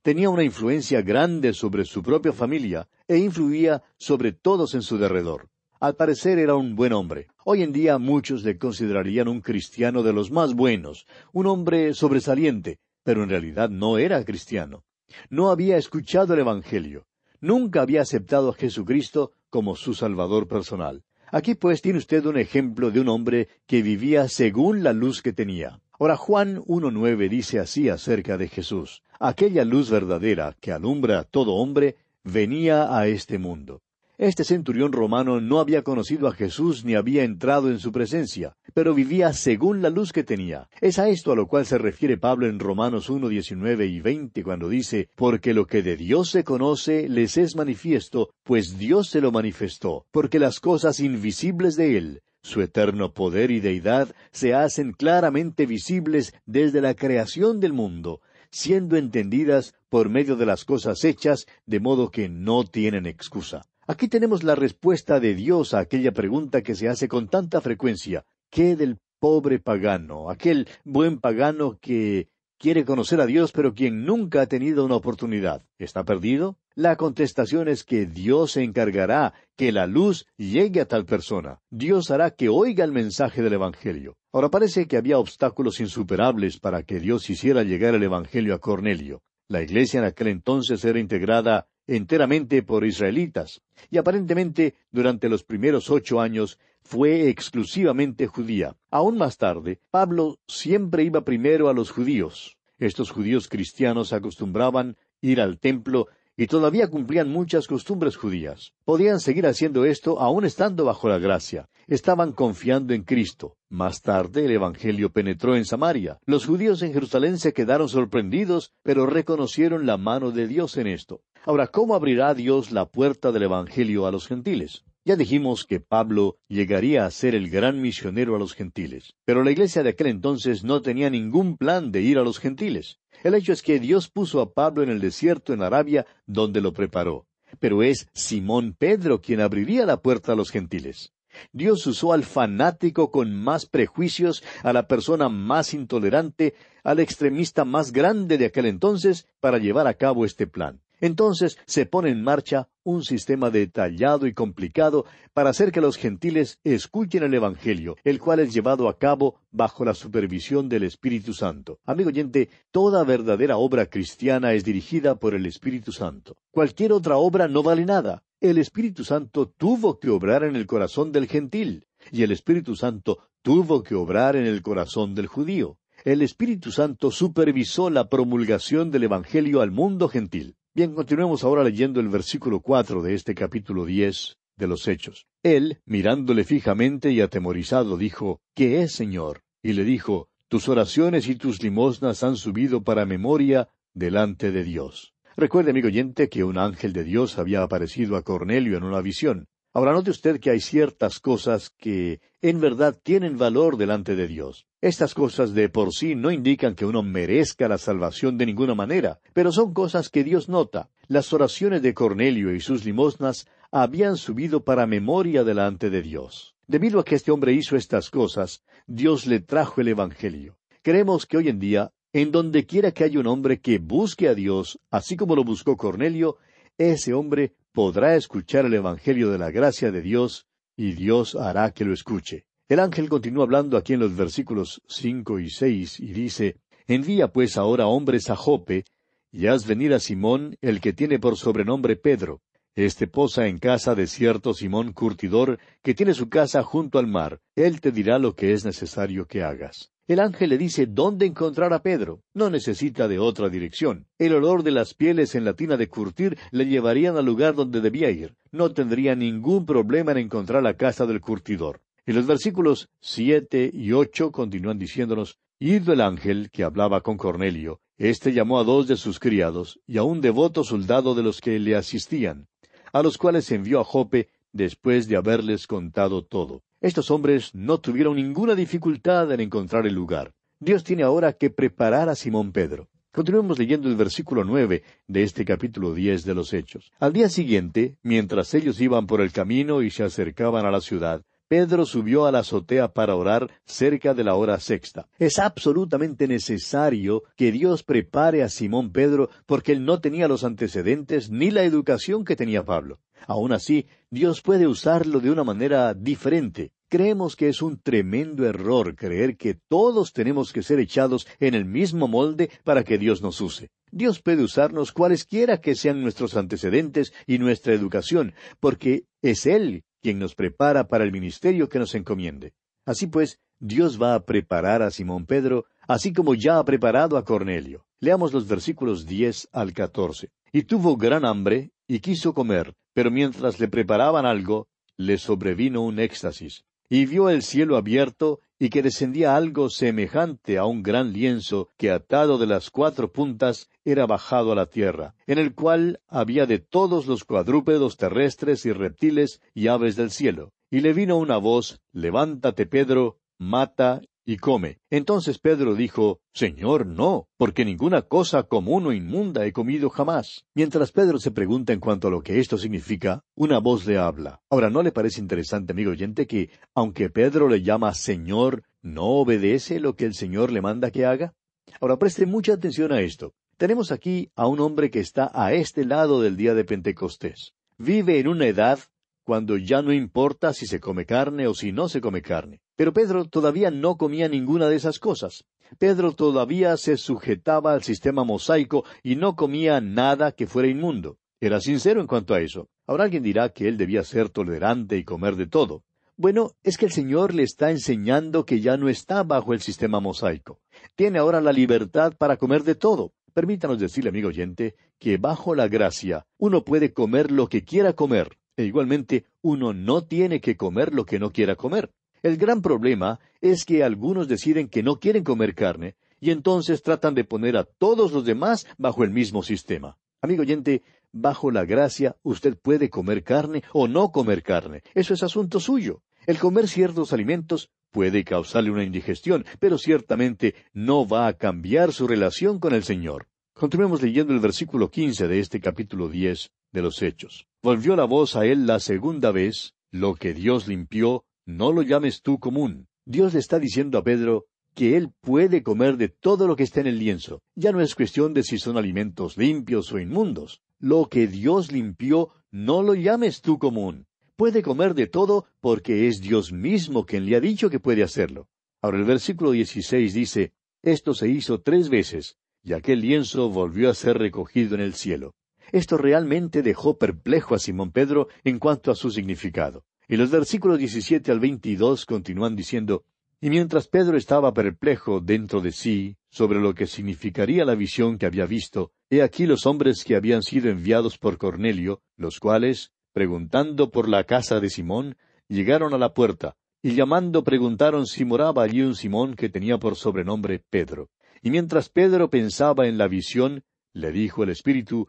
Tenía 0.04 0.28
una 0.28 0.44
influencia 0.44 1.00
grande 1.00 1.54
sobre 1.54 1.86
su 1.86 2.02
propia 2.02 2.34
familia 2.34 2.86
e 3.08 3.16
influía 3.16 3.82
sobre 3.96 4.32
todos 4.32 4.74
en 4.74 4.82
su 4.82 4.98
derredor. 4.98 5.48
Al 5.80 5.96
parecer 5.96 6.38
era 6.38 6.56
un 6.56 6.76
buen 6.76 6.92
hombre. 6.92 7.28
Hoy 7.46 7.62
en 7.62 7.72
día 7.72 7.96
muchos 7.96 8.44
le 8.44 8.58
considerarían 8.58 9.28
un 9.28 9.40
cristiano 9.40 10.02
de 10.02 10.12
los 10.12 10.30
más 10.30 10.52
buenos, 10.52 11.06
un 11.32 11.46
hombre 11.46 11.94
sobresaliente, 11.94 12.80
pero 13.02 13.22
en 13.22 13.30
realidad 13.30 13.70
no 13.70 13.96
era 13.96 14.22
cristiano. 14.26 14.84
No 15.30 15.48
había 15.50 15.78
escuchado 15.78 16.34
el 16.34 16.40
Evangelio. 16.40 17.06
Nunca 17.40 17.80
había 17.80 18.02
aceptado 18.02 18.50
a 18.50 18.54
Jesucristo 18.54 19.32
como 19.48 19.74
su 19.74 19.94
Salvador 19.94 20.48
personal. 20.48 21.02
Aquí 21.32 21.54
pues 21.54 21.80
tiene 21.80 21.96
usted 21.96 22.26
un 22.26 22.36
ejemplo 22.36 22.90
de 22.90 23.00
un 23.00 23.08
hombre 23.08 23.48
que 23.66 23.80
vivía 23.80 24.28
según 24.28 24.82
la 24.82 24.92
luz 24.92 25.22
que 25.22 25.32
tenía. 25.32 25.80
Ahora 25.98 26.16
Juan 26.16 26.56
1.9 26.62 27.28
dice 27.28 27.60
así 27.60 27.88
acerca 27.88 28.36
de 28.36 28.48
Jesús. 28.48 29.02
Aquella 29.20 29.64
luz 29.64 29.90
verdadera 29.90 30.56
que 30.60 30.72
alumbra 30.72 31.20
a 31.20 31.24
todo 31.24 31.54
hombre 31.54 31.96
venía 32.24 32.96
a 32.96 33.06
este 33.06 33.38
mundo. 33.38 33.80
Este 34.18 34.44
centurión 34.44 34.92
romano 34.92 35.40
no 35.40 35.60
había 35.60 35.82
conocido 35.82 36.26
a 36.26 36.32
Jesús 36.32 36.84
ni 36.84 36.94
había 36.94 37.24
entrado 37.24 37.68
en 37.68 37.78
su 37.78 37.92
presencia, 37.92 38.56
pero 38.72 38.94
vivía 38.94 39.32
según 39.32 39.82
la 39.82 39.90
luz 39.90 40.12
que 40.12 40.22
tenía. 40.22 40.68
Es 40.80 40.98
a 40.98 41.08
esto 41.08 41.32
a 41.32 41.36
lo 41.36 41.46
cual 41.46 41.66
se 41.66 41.78
refiere 41.78 42.16
Pablo 42.16 42.48
en 42.48 42.58
Romanos 42.60 43.08
1, 43.08 43.28
19 43.28 43.86
y 43.86 44.00
20 44.00 44.42
cuando 44.42 44.68
dice, 44.68 45.08
porque 45.14 45.52
lo 45.52 45.66
que 45.66 45.82
de 45.82 45.96
Dios 45.96 46.30
se 46.30 46.44
conoce 46.44 47.08
les 47.08 47.36
es 47.36 47.56
manifiesto, 47.56 48.30
pues 48.44 48.78
Dios 48.78 49.08
se 49.10 49.20
lo 49.20 49.30
manifestó, 49.30 50.06
porque 50.12 50.38
las 50.38 50.60
cosas 50.60 51.00
invisibles 51.00 51.74
de 51.74 51.96
Él, 51.98 52.22
su 52.44 52.60
eterno 52.60 53.14
poder 53.14 53.50
y 53.50 53.58
deidad, 53.58 54.14
se 54.30 54.54
hacen 54.54 54.92
claramente 54.92 55.64
visibles 55.64 56.34
desde 56.44 56.82
la 56.82 56.94
creación 56.94 57.58
del 57.58 57.72
mundo, 57.72 58.20
siendo 58.50 58.96
entendidas 58.96 59.74
por 59.88 60.10
medio 60.10 60.36
de 60.36 60.46
las 60.46 60.64
cosas 60.64 61.02
hechas, 61.04 61.46
de 61.64 61.80
modo 61.80 62.10
que 62.10 62.28
no 62.28 62.62
tienen 62.64 63.06
excusa. 63.06 63.62
Aquí 63.86 64.08
tenemos 64.08 64.44
la 64.44 64.54
respuesta 64.54 65.20
de 65.20 65.34
Dios 65.34 65.72
a 65.72 65.80
aquella 65.80 66.12
pregunta 66.12 66.62
que 66.62 66.74
se 66.74 66.88
hace 66.88 67.08
con 67.08 67.28
tanta 67.28 67.62
frecuencia. 67.62 68.24
¿Qué 68.50 68.76
del 68.76 68.98
pobre 69.18 69.58
pagano, 69.58 70.28
aquel 70.28 70.68
buen 70.84 71.18
pagano 71.18 71.78
que 71.80 72.28
quiere 72.64 72.86
conocer 72.86 73.20
a 73.20 73.26
Dios 73.26 73.52
pero 73.52 73.74
quien 73.74 74.06
nunca 74.06 74.40
ha 74.40 74.46
tenido 74.46 74.86
una 74.86 74.96
oportunidad? 74.96 75.66
¿Está 75.78 76.02
perdido? 76.02 76.56
La 76.74 76.96
contestación 76.96 77.68
es 77.68 77.84
que 77.84 78.06
Dios 78.06 78.52
se 78.52 78.62
encargará 78.62 79.34
que 79.54 79.70
la 79.70 79.86
luz 79.86 80.26
llegue 80.38 80.80
a 80.80 80.88
tal 80.88 81.04
persona. 81.04 81.60
Dios 81.68 82.10
hará 82.10 82.30
que 82.30 82.48
oiga 82.48 82.82
el 82.82 82.92
mensaje 82.92 83.42
del 83.42 83.52
Evangelio. 83.52 84.16
Ahora 84.32 84.48
parece 84.48 84.86
que 84.86 84.96
había 84.96 85.18
obstáculos 85.18 85.78
insuperables 85.78 86.58
para 86.58 86.84
que 86.84 87.00
Dios 87.00 87.28
hiciera 87.28 87.64
llegar 87.64 87.94
el 87.94 88.02
Evangelio 88.02 88.54
a 88.54 88.60
Cornelio. 88.60 89.20
La 89.46 89.60
iglesia 89.60 89.98
en 89.98 90.06
aquel 90.06 90.28
entonces 90.28 90.82
era 90.86 90.98
integrada 90.98 91.66
enteramente 91.86 92.62
por 92.62 92.86
israelitas, 92.86 93.60
y 93.90 93.98
aparentemente 93.98 94.74
durante 94.90 95.28
los 95.28 95.44
primeros 95.44 95.90
ocho 95.90 96.18
años 96.18 96.58
fue 96.84 97.28
exclusivamente 97.28 98.26
judía. 98.26 98.76
Aún 98.90 99.16
más 99.16 99.38
tarde, 99.38 99.80
Pablo 99.90 100.38
siempre 100.46 101.02
iba 101.02 101.24
primero 101.24 101.68
a 101.68 101.74
los 101.74 101.90
judíos. 101.90 102.58
Estos 102.78 103.10
judíos 103.10 103.48
cristianos 103.48 104.12
acostumbraban 104.12 104.96
ir 105.20 105.40
al 105.40 105.58
templo 105.58 106.08
y 106.36 106.46
todavía 106.46 106.90
cumplían 106.90 107.30
muchas 107.30 107.66
costumbres 107.66 108.16
judías. 108.16 108.72
Podían 108.84 109.20
seguir 109.20 109.46
haciendo 109.46 109.84
esto 109.84 110.20
aún 110.20 110.44
estando 110.44 110.84
bajo 110.84 111.08
la 111.08 111.18
gracia. 111.18 111.68
Estaban 111.86 112.32
confiando 112.32 112.92
en 112.92 113.02
Cristo. 113.02 113.56
Más 113.68 114.02
tarde 114.02 114.44
el 114.44 114.50
Evangelio 114.50 115.10
penetró 115.10 115.54
en 115.56 115.64
Samaria. 115.64 116.18
Los 116.26 116.46
judíos 116.46 116.82
en 116.82 116.92
Jerusalén 116.92 117.38
se 117.38 117.52
quedaron 117.52 117.88
sorprendidos, 117.88 118.72
pero 118.82 119.06
reconocieron 119.06 119.86
la 119.86 119.96
mano 119.96 120.32
de 120.32 120.48
Dios 120.48 120.76
en 120.76 120.88
esto. 120.88 121.20
Ahora, 121.44 121.68
¿cómo 121.68 121.94
abrirá 121.94 122.34
Dios 122.34 122.72
la 122.72 122.86
puerta 122.86 123.30
del 123.32 123.44
Evangelio 123.44 124.06
a 124.06 124.10
los 124.10 124.26
gentiles? 124.26 124.84
Ya 125.06 125.16
dijimos 125.16 125.66
que 125.66 125.80
Pablo 125.80 126.38
llegaría 126.48 127.04
a 127.04 127.10
ser 127.10 127.34
el 127.34 127.50
gran 127.50 127.82
misionero 127.82 128.36
a 128.36 128.38
los 128.38 128.54
gentiles, 128.54 129.12
pero 129.26 129.44
la 129.44 129.50
iglesia 129.50 129.82
de 129.82 129.90
aquel 129.90 130.06
entonces 130.06 130.64
no 130.64 130.80
tenía 130.80 131.10
ningún 131.10 131.58
plan 131.58 131.92
de 131.92 132.00
ir 132.00 132.16
a 132.16 132.22
los 132.22 132.38
gentiles. 132.38 133.00
El 133.22 133.34
hecho 133.34 133.52
es 133.52 133.60
que 133.60 133.78
Dios 133.78 134.08
puso 134.08 134.40
a 134.40 134.54
Pablo 134.54 134.82
en 134.82 134.88
el 134.88 135.00
desierto 135.00 135.52
en 135.52 135.62
Arabia, 135.62 136.06
donde 136.24 136.62
lo 136.62 136.72
preparó. 136.72 137.26
Pero 137.60 137.82
es 137.82 138.08
Simón 138.14 138.74
Pedro 138.78 139.20
quien 139.20 139.42
abriría 139.42 139.84
la 139.84 140.00
puerta 140.00 140.32
a 140.32 140.36
los 140.36 140.50
gentiles. 140.50 141.12
Dios 141.52 141.86
usó 141.86 142.14
al 142.14 142.24
fanático 142.24 143.10
con 143.10 143.34
más 143.34 143.66
prejuicios, 143.66 144.42
a 144.62 144.72
la 144.72 144.88
persona 144.88 145.28
más 145.28 145.74
intolerante, 145.74 146.54
al 146.82 146.98
extremista 146.98 147.66
más 147.66 147.92
grande 147.92 148.38
de 148.38 148.46
aquel 148.46 148.64
entonces, 148.64 149.26
para 149.40 149.58
llevar 149.58 149.86
a 149.86 149.94
cabo 149.94 150.24
este 150.24 150.46
plan. 150.46 150.80
Entonces 151.04 151.58
se 151.66 151.84
pone 151.84 152.08
en 152.08 152.22
marcha 152.22 152.70
un 152.82 153.04
sistema 153.04 153.50
detallado 153.50 154.26
y 154.26 154.32
complicado 154.32 155.04
para 155.34 155.50
hacer 155.50 155.70
que 155.70 155.82
los 155.82 155.98
gentiles 155.98 156.60
escuchen 156.64 157.22
el 157.22 157.34
Evangelio, 157.34 157.96
el 158.04 158.18
cual 158.18 158.40
es 158.40 158.54
llevado 158.54 158.88
a 158.88 158.96
cabo 158.96 159.38
bajo 159.50 159.84
la 159.84 159.92
supervisión 159.92 160.70
del 160.70 160.82
Espíritu 160.84 161.34
Santo. 161.34 161.78
Amigo 161.84 162.08
oyente, 162.08 162.48
toda 162.70 163.04
verdadera 163.04 163.58
obra 163.58 163.84
cristiana 163.84 164.54
es 164.54 164.64
dirigida 164.64 165.16
por 165.16 165.34
el 165.34 165.44
Espíritu 165.44 165.92
Santo. 165.92 166.38
Cualquier 166.50 166.92
otra 166.92 167.18
obra 167.18 167.48
no 167.48 167.62
vale 167.62 167.84
nada. 167.84 168.22
El 168.40 168.56
Espíritu 168.56 169.04
Santo 169.04 169.52
tuvo 169.58 169.98
que 169.98 170.08
obrar 170.08 170.42
en 170.42 170.56
el 170.56 170.66
corazón 170.66 171.12
del 171.12 171.26
gentil, 171.26 171.86
y 172.12 172.22
el 172.22 172.32
Espíritu 172.32 172.76
Santo 172.76 173.18
tuvo 173.42 173.82
que 173.82 173.94
obrar 173.94 174.36
en 174.36 174.46
el 174.46 174.62
corazón 174.62 175.14
del 175.14 175.26
judío. 175.26 175.76
El 176.06 176.22
Espíritu 176.22 176.72
Santo 176.72 177.10
supervisó 177.10 177.90
la 177.90 178.08
promulgación 178.08 178.90
del 178.90 179.02
Evangelio 179.02 179.60
al 179.60 179.70
mundo 179.70 180.08
gentil. 180.08 180.56
Bien, 180.76 180.92
continuemos 180.92 181.44
ahora 181.44 181.62
leyendo 181.62 182.00
el 182.00 182.08
versículo 182.08 182.58
cuatro 182.58 183.00
de 183.00 183.14
este 183.14 183.32
capítulo 183.36 183.84
diez 183.84 184.38
de 184.56 184.66
los 184.66 184.88
Hechos. 184.88 185.28
Él, 185.44 185.80
mirándole 185.86 186.42
fijamente 186.42 187.12
y 187.12 187.20
atemorizado, 187.20 187.96
dijo, 187.96 188.40
¿Qué 188.56 188.82
es, 188.82 188.90
Señor? 188.90 189.42
Y 189.62 189.74
le 189.74 189.84
dijo, 189.84 190.30
Tus 190.48 190.68
oraciones 190.68 191.28
y 191.28 191.36
tus 191.36 191.62
limosnas 191.62 192.24
han 192.24 192.34
subido 192.36 192.82
para 192.82 193.06
memoria 193.06 193.68
delante 193.92 194.50
de 194.50 194.64
Dios. 194.64 195.14
Recuerde, 195.36 195.70
amigo 195.70 195.86
oyente, 195.86 196.28
que 196.28 196.42
un 196.42 196.58
ángel 196.58 196.92
de 196.92 197.04
Dios 197.04 197.38
había 197.38 197.62
aparecido 197.62 198.16
a 198.16 198.22
Cornelio 198.22 198.76
en 198.76 198.82
una 198.82 199.00
visión. 199.00 199.46
Ahora 199.76 199.92
note 199.92 200.10
usted 200.10 200.38
que 200.38 200.50
hay 200.50 200.60
ciertas 200.60 201.18
cosas 201.18 201.68
que 201.68 202.20
en 202.40 202.60
verdad 202.60 202.96
tienen 203.02 203.36
valor 203.36 203.76
delante 203.76 204.14
de 204.14 204.28
Dios. 204.28 204.68
Estas 204.80 205.14
cosas 205.14 205.52
de 205.52 205.68
por 205.68 205.92
sí 205.92 206.14
no 206.14 206.30
indican 206.30 206.76
que 206.76 206.86
uno 206.86 207.02
merezca 207.02 207.66
la 207.66 207.76
salvación 207.76 208.38
de 208.38 208.46
ninguna 208.46 208.76
manera, 208.76 209.18
pero 209.32 209.50
son 209.50 209.74
cosas 209.74 210.10
que 210.10 210.22
Dios 210.22 210.48
nota. 210.48 210.90
Las 211.08 211.32
oraciones 211.32 211.82
de 211.82 211.92
Cornelio 211.92 212.54
y 212.54 212.60
sus 212.60 212.84
limosnas 212.84 213.48
habían 213.72 214.16
subido 214.16 214.62
para 214.62 214.86
memoria 214.86 215.42
delante 215.42 215.90
de 215.90 216.02
Dios. 216.02 216.54
Debido 216.68 217.00
a 217.00 217.04
que 217.04 217.16
este 217.16 217.32
hombre 217.32 217.52
hizo 217.52 217.74
estas 217.74 218.10
cosas, 218.10 218.62
Dios 218.86 219.26
le 219.26 219.40
trajo 219.40 219.80
el 219.80 219.88
Evangelio. 219.88 220.56
Creemos 220.82 221.26
que 221.26 221.38
hoy 221.38 221.48
en 221.48 221.58
día, 221.58 221.90
en 222.12 222.30
donde 222.30 222.64
quiera 222.64 222.92
que 222.92 223.02
haya 223.02 223.18
un 223.18 223.26
hombre 223.26 223.58
que 223.58 223.80
busque 223.80 224.28
a 224.28 224.34
Dios, 224.34 224.78
así 224.92 225.16
como 225.16 225.34
lo 225.34 225.42
buscó 225.42 225.76
Cornelio, 225.76 226.36
ese 226.78 227.12
hombre 227.12 227.54
podrá 227.74 228.14
escuchar 228.14 228.66
el 228.66 228.74
Evangelio 228.74 229.30
de 229.30 229.38
la 229.38 229.50
gracia 229.50 229.90
de 229.90 230.00
Dios 230.00 230.46
y 230.76 230.92
Dios 230.92 231.34
hará 231.34 231.72
que 231.72 231.84
lo 231.84 231.92
escuche. 231.92 232.46
El 232.68 232.78
ángel 232.78 233.08
continúa 233.08 233.42
hablando 233.42 233.76
aquí 233.76 233.94
en 233.94 234.00
los 234.00 234.14
versículos 234.14 234.80
cinco 234.86 235.40
y 235.40 235.50
seis 235.50 235.98
y 235.98 236.12
dice 236.12 236.56
Envía 236.86 237.28
pues 237.28 237.56
ahora 237.56 237.88
hombres 237.88 238.30
a 238.30 238.36
Jope, 238.36 238.84
y 239.32 239.48
haz 239.48 239.66
venir 239.66 239.92
a 239.92 239.98
Simón, 239.98 240.56
el 240.60 240.80
que 240.80 240.92
tiene 240.92 241.18
por 241.18 241.36
sobrenombre 241.36 241.96
Pedro. 241.96 242.42
Este 242.76 243.06
posa 243.06 243.46
en 243.46 243.58
casa 243.58 243.94
de 243.94 244.08
cierto 244.08 244.52
Simón 244.52 244.92
curtidor, 244.92 245.60
que 245.80 245.94
tiene 245.94 246.12
su 246.12 246.28
casa 246.28 246.64
junto 246.64 246.98
al 246.98 247.06
mar. 247.06 247.40
Él 247.54 247.80
te 247.80 247.92
dirá 247.92 248.18
lo 248.18 248.34
que 248.34 248.52
es 248.52 248.64
necesario 248.64 249.26
que 249.26 249.44
hagas. 249.44 249.92
El 250.08 250.18
ángel 250.18 250.50
le 250.50 250.58
dice 250.58 250.86
dónde 250.86 251.24
encontrar 251.24 251.72
a 251.72 251.82
Pedro. 251.82 252.24
No 252.34 252.50
necesita 252.50 253.06
de 253.06 253.20
otra 253.20 253.48
dirección. 253.48 254.08
El 254.18 254.34
olor 254.34 254.64
de 254.64 254.72
las 254.72 254.92
pieles 254.92 255.36
en 255.36 255.44
la 255.44 255.54
tina 255.54 255.76
de 255.76 255.88
curtir 255.88 256.36
le 256.50 256.66
llevarían 256.66 257.16
al 257.16 257.26
lugar 257.26 257.54
donde 257.54 257.80
debía 257.80 258.10
ir. 258.10 258.34
No 258.50 258.72
tendría 258.72 259.14
ningún 259.14 259.66
problema 259.66 260.10
en 260.10 260.18
encontrar 260.18 260.64
la 260.64 260.74
casa 260.74 261.06
del 261.06 261.20
curtidor. 261.20 261.80
Y 262.04 262.12
los 262.12 262.26
versículos 262.26 262.90
siete 263.00 263.70
y 263.72 263.92
ocho 263.92 264.32
continúan 264.32 264.80
diciéndonos 264.80 265.38
Id 265.60 265.88
el 265.88 266.00
ángel 266.00 266.50
que 266.50 266.64
hablaba 266.64 267.02
con 267.02 267.18
Cornelio. 267.18 267.80
Este 267.96 268.32
llamó 268.32 268.58
a 268.58 268.64
dos 268.64 268.88
de 268.88 268.96
sus 268.96 269.20
criados 269.20 269.78
y 269.86 269.98
a 269.98 270.02
un 270.02 270.20
devoto 270.20 270.64
soldado 270.64 271.14
de 271.14 271.22
los 271.22 271.40
que 271.40 271.60
le 271.60 271.76
asistían, 271.76 272.48
a 272.94 273.02
los 273.02 273.18
cuales 273.18 273.50
envió 273.50 273.80
a 273.80 273.84
Jope 273.84 274.28
después 274.52 275.08
de 275.08 275.16
haberles 275.16 275.66
contado 275.66 276.22
todo. 276.24 276.62
Estos 276.80 277.10
hombres 277.10 277.52
no 277.52 277.80
tuvieron 277.80 278.14
ninguna 278.14 278.54
dificultad 278.54 279.32
en 279.32 279.40
encontrar 279.40 279.84
el 279.84 279.94
lugar. 279.94 280.32
Dios 280.60 280.84
tiene 280.84 281.02
ahora 281.02 281.32
que 281.32 281.50
preparar 281.50 282.08
a 282.08 282.14
Simón 282.14 282.52
Pedro. 282.52 282.88
Continuemos 283.10 283.58
leyendo 283.58 283.88
el 283.88 283.96
versículo 283.96 284.44
nueve 284.44 284.84
de 285.08 285.24
este 285.24 285.44
capítulo 285.44 285.92
diez 285.92 286.24
de 286.24 286.36
los 286.36 286.52
Hechos. 286.52 286.92
Al 287.00 287.12
día 287.12 287.28
siguiente, 287.28 287.96
mientras 288.04 288.54
ellos 288.54 288.80
iban 288.80 289.08
por 289.08 289.20
el 289.20 289.32
camino 289.32 289.82
y 289.82 289.90
se 289.90 290.04
acercaban 290.04 290.64
a 290.64 290.70
la 290.70 290.80
ciudad, 290.80 291.22
Pedro 291.48 291.86
subió 291.86 292.26
a 292.26 292.32
la 292.32 292.40
azotea 292.40 292.92
para 292.92 293.14
orar 293.14 293.50
cerca 293.64 294.14
de 294.14 294.24
la 294.24 294.34
hora 294.34 294.60
sexta. 294.60 295.08
Es 295.18 295.38
absolutamente 295.38 296.28
necesario 296.28 297.22
que 297.36 297.52
Dios 297.52 297.82
prepare 297.82 298.42
a 298.42 298.48
Simón 298.48 298.92
Pedro 298.92 299.30
porque 299.46 299.72
él 299.72 299.84
no 299.84 300.00
tenía 300.00 300.28
los 300.28 300.44
antecedentes 300.44 301.30
ni 301.30 301.50
la 301.50 301.62
educación 301.62 302.24
que 302.24 302.36
tenía 302.36 302.64
Pablo. 302.64 303.00
Aun 303.26 303.52
así, 303.52 303.86
Dios 304.10 304.42
puede 304.42 304.66
usarlo 304.66 305.20
de 305.20 305.30
una 305.30 305.44
manera 305.44 305.94
diferente. 305.94 306.72
Creemos 306.94 307.34
que 307.34 307.48
es 307.48 307.60
un 307.60 307.80
tremendo 307.80 308.46
error 308.46 308.94
creer 308.94 309.36
que 309.36 309.54
todos 309.54 310.12
tenemos 310.12 310.52
que 310.52 310.62
ser 310.62 310.78
echados 310.78 311.26
en 311.40 311.54
el 311.54 311.64
mismo 311.64 312.06
molde 312.06 312.52
para 312.62 312.84
que 312.84 312.98
Dios 312.98 313.20
nos 313.20 313.40
use. 313.40 313.70
Dios 313.90 314.22
puede 314.22 314.44
usarnos 314.44 314.92
cualesquiera 314.92 315.60
que 315.60 315.74
sean 315.74 316.02
nuestros 316.02 316.36
antecedentes 316.36 317.12
y 317.26 317.38
nuestra 317.38 317.74
educación, 317.74 318.32
porque 318.60 319.06
es 319.22 319.44
Él 319.44 319.82
quien 320.02 320.20
nos 320.20 320.36
prepara 320.36 320.86
para 320.86 321.02
el 321.02 321.10
ministerio 321.10 321.68
que 321.68 321.80
nos 321.80 321.96
encomiende. 321.96 322.52
Así 322.86 323.08
pues, 323.08 323.40
Dios 323.58 324.00
va 324.00 324.14
a 324.14 324.24
preparar 324.24 324.80
a 324.80 324.92
Simón 324.92 325.26
Pedro, 325.26 325.64
así 325.88 326.12
como 326.12 326.36
ya 326.36 326.58
ha 326.60 326.64
preparado 326.64 327.16
a 327.16 327.24
Cornelio. 327.24 327.84
Leamos 327.98 328.32
los 328.32 328.46
versículos 328.46 329.04
diez 329.04 329.48
al 329.50 329.72
catorce. 329.72 330.30
Y 330.52 330.62
tuvo 330.62 330.96
gran 330.96 331.24
hambre, 331.24 331.72
y 331.88 331.98
quiso 331.98 332.34
comer, 332.34 332.72
pero 332.92 333.10
mientras 333.10 333.58
le 333.58 333.66
preparaban 333.66 334.26
algo, 334.26 334.68
le 334.96 335.18
sobrevino 335.18 335.82
un 335.82 335.98
éxtasis, 335.98 336.64
y 336.94 337.06
vio 337.06 337.28
el 337.28 337.42
cielo 337.42 337.76
abierto, 337.76 338.38
y 338.56 338.70
que 338.70 338.80
descendía 338.80 339.34
algo 339.34 339.68
semejante 339.68 340.58
a 340.58 340.64
un 340.64 340.84
gran 340.84 341.12
lienzo 341.12 341.68
que 341.76 341.90
atado 341.90 342.38
de 342.38 342.46
las 342.46 342.70
cuatro 342.70 343.10
puntas 343.10 343.68
era 343.84 344.06
bajado 344.06 344.52
a 344.52 344.54
la 344.54 344.66
tierra, 344.66 345.16
en 345.26 345.38
el 345.38 345.56
cual 345.56 346.00
había 346.06 346.46
de 346.46 346.60
todos 346.60 347.08
los 347.08 347.24
cuadrúpedos 347.24 347.96
terrestres 347.96 348.64
y 348.64 348.70
reptiles 348.70 349.42
y 349.54 349.66
aves 349.66 349.96
del 349.96 350.12
cielo. 350.12 350.52
Y 350.70 350.82
le 350.82 350.92
vino 350.92 351.16
una 351.16 351.36
voz, 351.36 351.80
Levántate, 351.90 352.64
Pedro, 352.64 353.18
mata 353.38 354.00
y 354.24 354.38
come. 354.38 354.78
Entonces 354.90 355.38
Pedro 355.38 355.74
dijo, 355.74 356.20
Señor, 356.32 356.86
no, 356.86 357.28
porque 357.36 357.64
ninguna 357.64 358.02
cosa 358.02 358.44
común 358.44 358.86
o 358.86 358.92
inmunda 358.92 359.44
he 359.46 359.52
comido 359.52 359.90
jamás. 359.90 360.44
Mientras 360.54 360.92
Pedro 360.92 361.18
se 361.18 361.30
pregunta 361.30 361.72
en 361.72 361.80
cuanto 361.80 362.08
a 362.08 362.10
lo 362.10 362.22
que 362.22 362.38
esto 362.38 362.58
significa, 362.58 363.22
una 363.34 363.58
voz 363.58 363.86
le 363.86 363.98
habla. 363.98 364.40
Ahora, 364.50 364.70
¿no 364.70 364.82
le 364.82 364.92
parece 364.92 365.20
interesante, 365.20 365.72
amigo 365.72 365.90
oyente, 365.90 366.26
que 366.26 366.50
aunque 366.74 367.10
Pedro 367.10 367.48
le 367.48 367.62
llama 367.62 367.94
Señor, 367.94 368.64
no 368.82 369.04
obedece 369.04 369.80
lo 369.80 369.94
que 369.96 370.06
el 370.06 370.14
Señor 370.14 370.52
le 370.52 370.62
manda 370.62 370.90
que 370.90 371.04
haga? 371.04 371.34
Ahora, 371.80 371.98
preste 371.98 372.26
mucha 372.26 372.54
atención 372.54 372.92
a 372.92 373.00
esto. 373.00 373.34
Tenemos 373.56 373.92
aquí 373.92 374.30
a 374.34 374.46
un 374.46 374.60
hombre 374.60 374.90
que 374.90 375.00
está 375.00 375.30
a 375.32 375.52
este 375.52 375.84
lado 375.84 376.20
del 376.20 376.36
día 376.36 376.54
de 376.54 376.64
Pentecostés. 376.64 377.54
Vive 377.78 378.18
en 378.18 378.28
una 378.28 378.46
edad 378.46 378.78
cuando 379.24 379.56
ya 379.56 379.82
no 379.82 379.92
importa 379.92 380.52
si 380.52 380.66
se 380.66 380.80
come 380.80 381.06
carne 381.06 381.46
o 381.46 381.54
si 381.54 381.72
no 381.72 381.88
se 381.88 382.00
come 382.00 382.22
carne. 382.22 382.60
Pero 382.76 382.92
Pedro 382.92 383.24
todavía 383.24 383.70
no 383.70 383.96
comía 383.96 384.28
ninguna 384.28 384.68
de 384.68 384.76
esas 384.76 384.98
cosas. 384.98 385.44
Pedro 385.78 386.12
todavía 386.12 386.76
se 386.76 386.96
sujetaba 386.96 387.72
al 387.72 387.82
sistema 387.82 388.22
mosaico 388.22 388.84
y 389.02 389.16
no 389.16 389.34
comía 389.34 389.80
nada 389.80 390.32
que 390.32 390.46
fuera 390.46 390.68
inmundo. 390.68 391.18
Era 391.40 391.60
sincero 391.60 392.00
en 392.00 392.06
cuanto 392.06 392.34
a 392.34 392.40
eso. 392.40 392.68
Ahora 392.86 393.04
alguien 393.04 393.22
dirá 393.22 393.48
que 393.48 393.66
él 393.66 393.76
debía 393.76 394.04
ser 394.04 394.28
tolerante 394.28 394.96
y 394.96 395.04
comer 395.04 395.36
de 395.36 395.46
todo. 395.46 395.82
Bueno, 396.16 396.52
es 396.62 396.76
que 396.76 396.84
el 396.84 396.92
Señor 396.92 397.34
le 397.34 397.42
está 397.42 397.70
enseñando 397.70 398.44
que 398.44 398.60
ya 398.60 398.76
no 398.76 398.88
está 398.88 399.24
bajo 399.24 399.52
el 399.52 399.60
sistema 399.60 399.98
mosaico. 399.98 400.60
Tiene 400.94 401.18
ahora 401.18 401.40
la 401.40 401.52
libertad 401.52 402.12
para 402.16 402.36
comer 402.36 402.62
de 402.62 402.76
todo. 402.76 403.12
Permítanos 403.32 403.80
decirle, 403.80 404.10
amigo 404.10 404.28
oyente, 404.28 404.76
que 405.00 405.16
bajo 405.16 405.56
la 405.56 405.66
gracia 405.66 406.24
uno 406.38 406.62
puede 406.62 406.92
comer 406.92 407.32
lo 407.32 407.48
que 407.48 407.64
quiera 407.64 407.94
comer, 407.94 408.38
e 408.56 408.64
igualmente 408.64 409.24
uno 409.42 409.72
no 409.72 410.04
tiene 410.04 410.40
que 410.40 410.56
comer 410.56 410.94
lo 410.94 411.04
que 411.04 411.18
no 411.18 411.30
quiera 411.30 411.56
comer. 411.56 411.90
El 412.22 412.36
gran 412.36 412.62
problema 412.62 413.20
es 413.40 413.64
que 413.64 413.84
algunos 413.84 414.28
deciden 414.28 414.68
que 414.68 414.82
no 414.82 414.98
quieren 414.98 415.24
comer 415.24 415.54
carne 415.54 415.96
y 416.20 416.30
entonces 416.30 416.82
tratan 416.82 417.14
de 417.14 417.24
poner 417.24 417.56
a 417.56 417.64
todos 417.64 418.12
los 418.12 418.24
demás 418.24 418.66
bajo 418.78 419.04
el 419.04 419.10
mismo 419.10 419.42
sistema. 419.42 419.98
Amigo 420.22 420.42
oyente, 420.42 420.82
bajo 421.12 421.50
la 421.50 421.64
gracia 421.64 422.16
usted 422.22 422.56
puede 422.56 422.88
comer 422.88 423.22
carne 423.22 423.62
o 423.72 423.88
no 423.88 424.10
comer 424.10 424.42
carne. 424.42 424.82
Eso 424.94 425.12
es 425.12 425.22
asunto 425.22 425.60
suyo. 425.60 426.02
El 426.26 426.38
comer 426.38 426.68
ciertos 426.68 427.12
alimentos 427.12 427.68
puede 427.90 428.24
causarle 428.24 428.70
una 428.70 428.84
indigestión, 428.84 429.44
pero 429.60 429.76
ciertamente 429.76 430.54
no 430.72 431.06
va 431.06 431.26
a 431.26 431.34
cambiar 431.34 431.92
su 431.92 432.06
relación 432.06 432.58
con 432.58 432.72
el 432.72 432.84
Señor. 432.84 433.26
Continuemos 433.52 434.02
leyendo 434.02 434.32
el 434.32 434.40
versículo 434.40 434.90
quince 434.90 435.28
de 435.28 435.40
este 435.40 435.60
capítulo 435.60 436.08
diez 436.08 436.50
los 436.82 437.02
Hechos. 437.02 437.46
Volvió 437.62 437.96
la 437.96 438.04
voz 438.04 438.36
a 438.36 438.46
él 438.46 438.66
la 438.66 438.80
segunda 438.80 439.30
vez, 439.30 439.74
lo 439.90 440.14
que 440.14 440.34
Dios 440.34 440.68
limpió, 440.68 441.24
no 441.46 441.72
lo 441.72 441.82
llames 441.82 442.22
tú 442.22 442.38
común. 442.38 442.88
Dios 443.04 443.34
le 443.34 443.40
está 443.40 443.58
diciendo 443.58 443.98
a 443.98 444.04
Pedro 444.04 444.46
que 444.74 444.96
él 444.96 445.12
puede 445.20 445.62
comer 445.62 445.96
de 445.96 446.08
todo 446.08 446.46
lo 446.46 446.56
que 446.56 446.64
está 446.64 446.80
en 446.80 446.88
el 446.88 446.98
lienzo. 446.98 447.40
Ya 447.54 447.72
no 447.72 447.80
es 447.80 447.94
cuestión 447.94 448.34
de 448.34 448.42
si 448.42 448.58
son 448.58 448.76
alimentos 448.76 449.36
limpios 449.36 449.92
o 449.92 449.98
inmundos. 449.98 450.62
Lo 450.80 451.08
que 451.08 451.26
Dios 451.26 451.70
limpió, 451.70 452.30
no 452.50 452.82
lo 452.82 452.94
llames 452.94 453.40
tú 453.40 453.58
común. 453.58 454.06
Puede 454.36 454.62
comer 454.62 454.94
de 454.94 455.06
todo 455.06 455.46
porque 455.60 456.08
es 456.08 456.20
Dios 456.20 456.52
mismo 456.52 457.06
quien 457.06 457.24
le 457.24 457.36
ha 457.36 457.40
dicho 457.40 457.70
que 457.70 457.78
puede 457.78 458.02
hacerlo. 458.02 458.48
Ahora 458.82 458.98
el 458.98 459.04
versículo 459.04 459.52
16 459.52 460.12
dice, 460.12 460.52
Esto 460.82 461.14
se 461.14 461.28
hizo 461.28 461.60
tres 461.60 461.88
veces, 461.88 462.36
y 462.62 462.72
aquel 462.72 463.00
lienzo 463.00 463.48
volvió 463.48 463.88
a 463.88 463.94
ser 463.94 464.18
recogido 464.18 464.74
en 464.74 464.80
el 464.80 464.94
cielo. 464.94 465.34
Esto 465.74 465.98
realmente 465.98 466.62
dejó 466.62 466.98
perplejo 466.98 467.56
a 467.56 467.58
Simón 467.58 467.90
Pedro 467.90 468.28
en 468.44 468.60
cuanto 468.60 468.92
a 468.92 468.94
su 468.94 469.10
significado. 469.10 469.84
Y 470.06 470.16
los 470.16 470.30
versículos 470.30 470.78
17 470.78 471.32
al 471.32 471.40
22 471.40 472.06
continúan 472.06 472.54
diciendo, 472.54 473.02
Y 473.40 473.50
mientras 473.50 473.88
Pedro 473.88 474.16
estaba 474.16 474.54
perplejo 474.54 475.18
dentro 475.18 475.60
de 475.60 475.72
sí 475.72 476.16
sobre 476.30 476.60
lo 476.60 476.76
que 476.76 476.86
significaría 476.86 477.64
la 477.64 477.74
visión 477.74 478.18
que 478.18 478.26
había 478.26 478.46
visto, 478.46 478.92
he 479.10 479.20
aquí 479.20 479.46
los 479.46 479.66
hombres 479.66 480.04
que 480.04 480.14
habían 480.14 480.44
sido 480.44 480.70
enviados 480.70 481.18
por 481.18 481.38
Cornelio, 481.38 482.02
los 482.16 482.38
cuales, 482.38 482.92
preguntando 483.12 483.90
por 483.90 484.08
la 484.08 484.22
casa 484.22 484.60
de 484.60 484.70
Simón, 484.70 485.16
llegaron 485.48 485.92
a 485.92 485.98
la 485.98 486.14
puerta, 486.14 486.54
y 486.82 486.94
llamando 486.94 487.42
preguntaron 487.42 488.06
si 488.06 488.24
moraba 488.24 488.62
allí 488.62 488.82
un 488.82 488.94
Simón 488.94 489.34
que 489.34 489.48
tenía 489.48 489.78
por 489.78 489.96
sobrenombre 489.96 490.62
Pedro. 490.70 491.10
Y 491.42 491.50
mientras 491.50 491.88
Pedro 491.88 492.30
pensaba 492.30 492.86
en 492.86 492.96
la 492.96 493.08
visión, 493.08 493.64
le 493.92 494.12
dijo 494.12 494.44
el 494.44 494.50
Espíritu, 494.50 495.08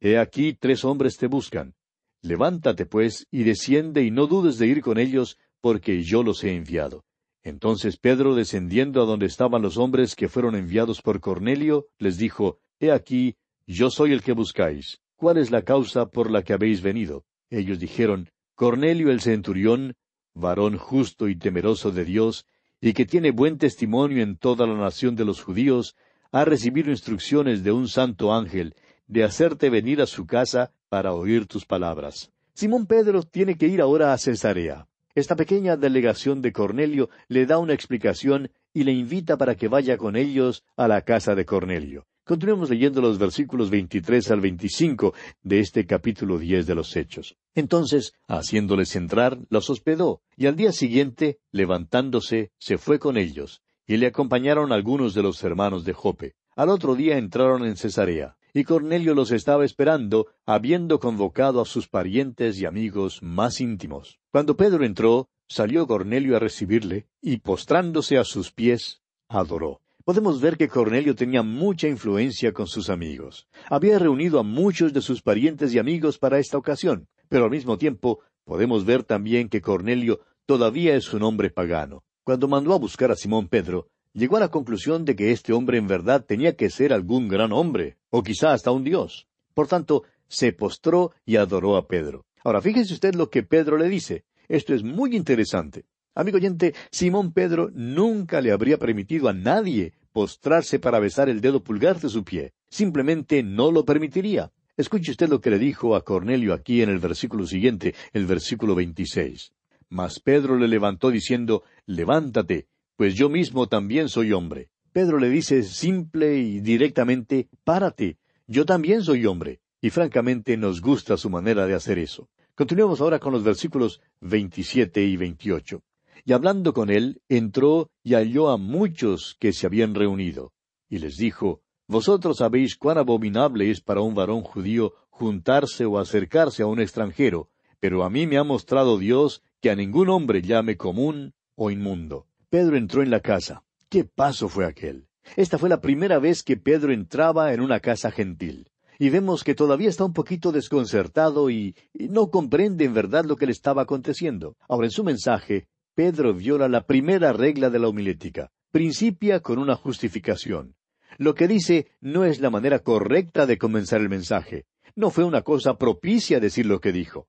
He 0.00 0.18
aquí 0.18 0.54
tres 0.54 0.84
hombres 0.84 1.16
te 1.18 1.26
buscan. 1.26 1.74
Levántate, 2.22 2.86
pues, 2.86 3.26
y 3.30 3.44
desciende, 3.44 4.02
y 4.02 4.10
no 4.10 4.26
dudes 4.26 4.58
de 4.58 4.66
ir 4.66 4.82
con 4.82 4.98
ellos, 4.98 5.38
porque 5.60 6.02
yo 6.02 6.22
los 6.22 6.42
he 6.42 6.54
enviado. 6.54 7.04
Entonces 7.42 7.96
Pedro, 7.96 8.34
descendiendo 8.34 9.02
a 9.02 9.06
donde 9.06 9.26
estaban 9.26 9.62
los 9.62 9.76
hombres 9.76 10.14
que 10.14 10.28
fueron 10.28 10.54
enviados 10.54 11.00
por 11.00 11.20
Cornelio, 11.20 11.86
les 11.98 12.18
dijo, 12.18 12.58
He 12.78 12.92
aquí, 12.92 13.36
yo 13.66 13.90
soy 13.90 14.12
el 14.12 14.22
que 14.22 14.32
buscáis. 14.32 15.00
¿Cuál 15.16 15.38
es 15.38 15.50
la 15.50 15.62
causa 15.62 16.06
por 16.06 16.30
la 16.30 16.42
que 16.42 16.52
habéis 16.52 16.82
venido? 16.82 17.24
Ellos 17.50 17.78
dijeron, 17.78 18.30
Cornelio 18.54 19.10
el 19.10 19.20
centurión, 19.20 19.94
varón 20.34 20.76
justo 20.76 21.28
y 21.28 21.36
temeroso 21.36 21.90
de 21.90 22.04
Dios, 22.04 22.46
y 22.80 22.92
que 22.94 23.06
tiene 23.06 23.30
buen 23.30 23.58
testimonio 23.58 24.22
en 24.22 24.36
toda 24.36 24.66
la 24.66 24.74
nación 24.74 25.16
de 25.16 25.24
los 25.24 25.42
judíos, 25.42 25.94
ha 26.32 26.44
recibido 26.44 26.90
instrucciones 26.90 27.64
de 27.64 27.72
un 27.72 27.88
santo 27.88 28.32
ángel, 28.32 28.74
de 29.10 29.24
hacerte 29.24 29.70
venir 29.70 30.00
a 30.00 30.06
su 30.06 30.24
casa 30.24 30.72
para 30.88 31.12
oír 31.12 31.46
tus 31.46 31.66
palabras. 31.66 32.30
Simón 32.54 32.86
Pedro 32.86 33.24
tiene 33.24 33.56
que 33.56 33.66
ir 33.66 33.80
ahora 33.80 34.12
a 34.12 34.18
Cesarea. 34.18 34.86
Esta 35.16 35.34
pequeña 35.34 35.76
delegación 35.76 36.40
de 36.40 36.52
Cornelio 36.52 37.10
le 37.26 37.44
da 37.44 37.58
una 37.58 37.74
explicación 37.74 38.52
y 38.72 38.84
le 38.84 38.92
invita 38.92 39.36
para 39.36 39.56
que 39.56 39.66
vaya 39.66 39.96
con 39.96 40.14
ellos 40.14 40.62
a 40.76 40.86
la 40.86 41.02
casa 41.02 41.34
de 41.34 41.44
Cornelio. 41.44 42.06
Continuemos 42.22 42.70
leyendo 42.70 43.00
los 43.00 43.18
versículos 43.18 43.70
23 43.70 44.30
al 44.30 44.40
25 44.40 45.12
de 45.42 45.58
este 45.58 45.86
capítulo 45.86 46.38
10 46.38 46.68
de 46.68 46.74
los 46.76 46.94
Hechos. 46.94 47.36
Entonces, 47.56 48.12
haciéndoles 48.28 48.94
entrar, 48.94 49.38
los 49.48 49.68
hospedó, 49.70 50.22
y 50.36 50.46
al 50.46 50.54
día 50.54 50.70
siguiente, 50.70 51.40
levantándose, 51.50 52.52
se 52.58 52.78
fue 52.78 53.00
con 53.00 53.16
ellos, 53.16 53.62
y 53.88 53.96
le 53.96 54.06
acompañaron 54.06 54.70
algunos 54.70 55.14
de 55.14 55.24
los 55.24 55.42
hermanos 55.42 55.84
de 55.84 55.94
Jope. 55.94 56.34
Al 56.54 56.68
otro 56.68 56.94
día 56.94 57.18
entraron 57.18 57.64
en 57.64 57.76
Cesarea, 57.76 58.36
y 58.52 58.64
Cornelio 58.64 59.14
los 59.14 59.32
estaba 59.32 59.64
esperando, 59.64 60.26
habiendo 60.46 61.00
convocado 61.00 61.60
a 61.60 61.64
sus 61.64 61.88
parientes 61.88 62.60
y 62.60 62.66
amigos 62.66 63.22
más 63.22 63.60
íntimos. 63.60 64.18
Cuando 64.32 64.56
Pedro 64.56 64.84
entró, 64.84 65.28
salió 65.48 65.86
Cornelio 65.86 66.36
a 66.36 66.40
recibirle, 66.40 67.06
y 67.20 67.38
postrándose 67.38 68.18
a 68.18 68.24
sus 68.24 68.52
pies, 68.52 69.02
adoró 69.28 69.80
podemos 70.10 70.40
ver 70.40 70.56
que 70.56 70.68
Cornelio 70.68 71.14
tenía 71.14 71.44
mucha 71.44 71.86
influencia 71.86 72.52
con 72.52 72.66
sus 72.66 72.90
amigos. 72.90 73.46
Había 73.68 73.96
reunido 73.96 74.40
a 74.40 74.42
muchos 74.42 74.92
de 74.92 75.02
sus 75.02 75.22
parientes 75.22 75.72
y 75.72 75.78
amigos 75.78 76.18
para 76.18 76.40
esta 76.40 76.58
ocasión, 76.58 77.06
pero 77.28 77.44
al 77.44 77.50
mismo 77.52 77.78
tiempo 77.78 78.18
podemos 78.44 78.84
ver 78.84 79.04
también 79.04 79.48
que 79.48 79.60
Cornelio 79.60 80.18
todavía 80.46 80.96
es 80.96 81.12
un 81.12 81.22
hombre 81.22 81.50
pagano. 81.50 82.02
Cuando 82.24 82.48
mandó 82.48 82.74
a 82.74 82.78
buscar 82.78 83.12
a 83.12 83.14
Simón 83.14 83.46
Pedro, 83.46 83.88
llegó 84.12 84.36
a 84.36 84.40
la 84.40 84.50
conclusión 84.50 85.04
de 85.04 85.16
que 85.16 85.30
este 85.30 85.52
hombre 85.52 85.78
en 85.78 85.86
verdad 85.86 86.24
tenía 86.24 86.56
que 86.56 86.70
ser 86.70 86.92
algún 86.92 87.28
gran 87.28 87.52
hombre, 87.52 87.96
o 88.10 88.22
quizá 88.22 88.52
hasta 88.52 88.70
un 88.70 88.84
dios. 88.84 89.28
Por 89.54 89.68
tanto, 89.68 90.04
se 90.28 90.52
postró 90.52 91.12
y 91.24 91.36
adoró 91.36 91.76
a 91.76 91.86
Pedro. 91.86 92.26
Ahora 92.44 92.62
fíjese 92.62 92.94
usted 92.94 93.14
lo 93.14 93.30
que 93.30 93.42
Pedro 93.42 93.76
le 93.76 93.88
dice. 93.88 94.24
Esto 94.48 94.74
es 94.74 94.82
muy 94.82 95.14
interesante. 95.16 95.84
Amigo 96.14 96.38
oyente, 96.38 96.74
Simón 96.90 97.32
Pedro 97.32 97.70
nunca 97.72 98.40
le 98.40 98.52
habría 98.52 98.78
permitido 98.78 99.28
a 99.28 99.32
nadie 99.32 99.92
postrarse 100.12 100.78
para 100.78 100.98
besar 100.98 101.28
el 101.28 101.40
dedo 101.40 101.62
pulgar 101.62 102.00
de 102.00 102.08
su 102.08 102.24
pie. 102.24 102.52
Simplemente 102.68 103.42
no 103.42 103.70
lo 103.70 103.84
permitiría. 103.84 104.50
Escuche 104.76 105.12
usted 105.12 105.28
lo 105.28 105.40
que 105.40 105.50
le 105.50 105.58
dijo 105.58 105.94
a 105.94 106.04
Cornelio 106.04 106.54
aquí 106.54 106.82
en 106.82 106.88
el 106.88 106.98
versículo 106.98 107.46
siguiente, 107.46 107.94
el 108.12 108.26
versículo 108.26 108.74
veintiséis. 108.74 109.52
Mas 109.88 110.20
Pedro 110.20 110.56
le 110.56 110.68
levantó 110.68 111.10
diciendo, 111.10 111.64
Levántate, 111.86 112.66
pues 113.00 113.14
yo 113.14 113.30
mismo 113.30 113.66
también 113.66 114.10
soy 114.10 114.34
hombre. 114.34 114.68
Pedro 114.92 115.18
le 115.18 115.30
dice 115.30 115.62
simple 115.62 116.36
y 116.36 116.60
directamente, 116.60 117.48
Párate, 117.64 118.18
yo 118.46 118.66
también 118.66 119.02
soy 119.02 119.24
hombre. 119.24 119.62
Y 119.80 119.88
francamente 119.88 120.58
nos 120.58 120.82
gusta 120.82 121.16
su 121.16 121.30
manera 121.30 121.66
de 121.66 121.72
hacer 121.72 121.98
eso. 121.98 122.28
Continuemos 122.54 123.00
ahora 123.00 123.18
con 123.18 123.32
los 123.32 123.42
versículos 123.42 124.02
veintisiete 124.20 125.02
y 125.02 125.16
veintiocho. 125.16 125.82
Y 126.26 126.34
hablando 126.34 126.74
con 126.74 126.90
él, 126.90 127.22
entró 127.30 127.88
y 128.02 128.12
halló 128.12 128.50
a 128.50 128.58
muchos 128.58 129.34
que 129.40 129.54
se 129.54 129.66
habían 129.66 129.94
reunido. 129.94 130.52
Y 130.90 130.98
les 130.98 131.16
dijo, 131.16 131.62
Vosotros 131.88 132.36
sabéis 132.36 132.76
cuán 132.76 132.98
abominable 132.98 133.70
es 133.70 133.80
para 133.80 134.02
un 134.02 134.14
varón 134.14 134.42
judío 134.42 134.92
juntarse 135.08 135.86
o 135.86 135.98
acercarse 135.98 136.64
a 136.64 136.66
un 136.66 136.80
extranjero, 136.80 137.48
pero 137.78 138.04
a 138.04 138.10
mí 138.10 138.26
me 138.26 138.36
ha 138.36 138.44
mostrado 138.44 138.98
Dios 138.98 139.42
que 139.62 139.70
a 139.70 139.74
ningún 139.74 140.10
hombre 140.10 140.42
llame 140.42 140.76
común 140.76 141.32
o 141.54 141.70
inmundo. 141.70 142.26
Pedro 142.50 142.76
entró 142.76 143.04
en 143.04 143.10
la 143.10 143.20
casa. 143.20 143.62
¿Qué 143.88 144.02
paso 144.02 144.48
fue 144.48 144.66
aquel? 144.66 145.06
Esta 145.36 145.56
fue 145.56 145.68
la 145.68 145.80
primera 145.80 146.18
vez 146.18 146.42
que 146.42 146.56
Pedro 146.56 146.92
entraba 146.92 147.54
en 147.54 147.60
una 147.60 147.78
casa 147.78 148.10
gentil. 148.10 148.68
Y 148.98 149.08
vemos 149.08 149.44
que 149.44 149.54
todavía 149.54 149.88
está 149.88 150.04
un 150.04 150.12
poquito 150.12 150.50
desconcertado 150.50 151.48
y, 151.48 151.76
no 151.94 152.28
comprende 152.28 152.86
en 152.86 152.92
verdad 152.92 153.24
lo 153.24 153.36
que 153.36 153.46
le 153.46 153.52
estaba 153.52 153.82
aconteciendo. 153.82 154.56
Ahora, 154.68 154.88
en 154.88 154.90
su 154.90 155.04
mensaje, 155.04 155.68
Pedro 155.94 156.34
viola 156.34 156.68
la 156.68 156.86
primera 156.86 157.32
regla 157.32 157.70
de 157.70 157.78
la 157.78 157.86
homilética. 157.86 158.50
Principia 158.72 159.38
con 159.38 159.60
una 159.60 159.76
justificación. 159.76 160.74
Lo 161.18 161.36
que 161.36 161.46
dice 161.46 161.86
no 162.00 162.24
es 162.24 162.40
la 162.40 162.50
manera 162.50 162.80
correcta 162.80 163.46
de 163.46 163.58
comenzar 163.58 164.00
el 164.00 164.08
mensaje. 164.08 164.64
No 164.96 165.10
fue 165.10 165.22
una 165.22 165.42
cosa 165.42 165.78
propicia 165.78 166.40
decir 166.40 166.66
lo 166.66 166.80
que 166.80 166.90
dijo. 166.90 167.28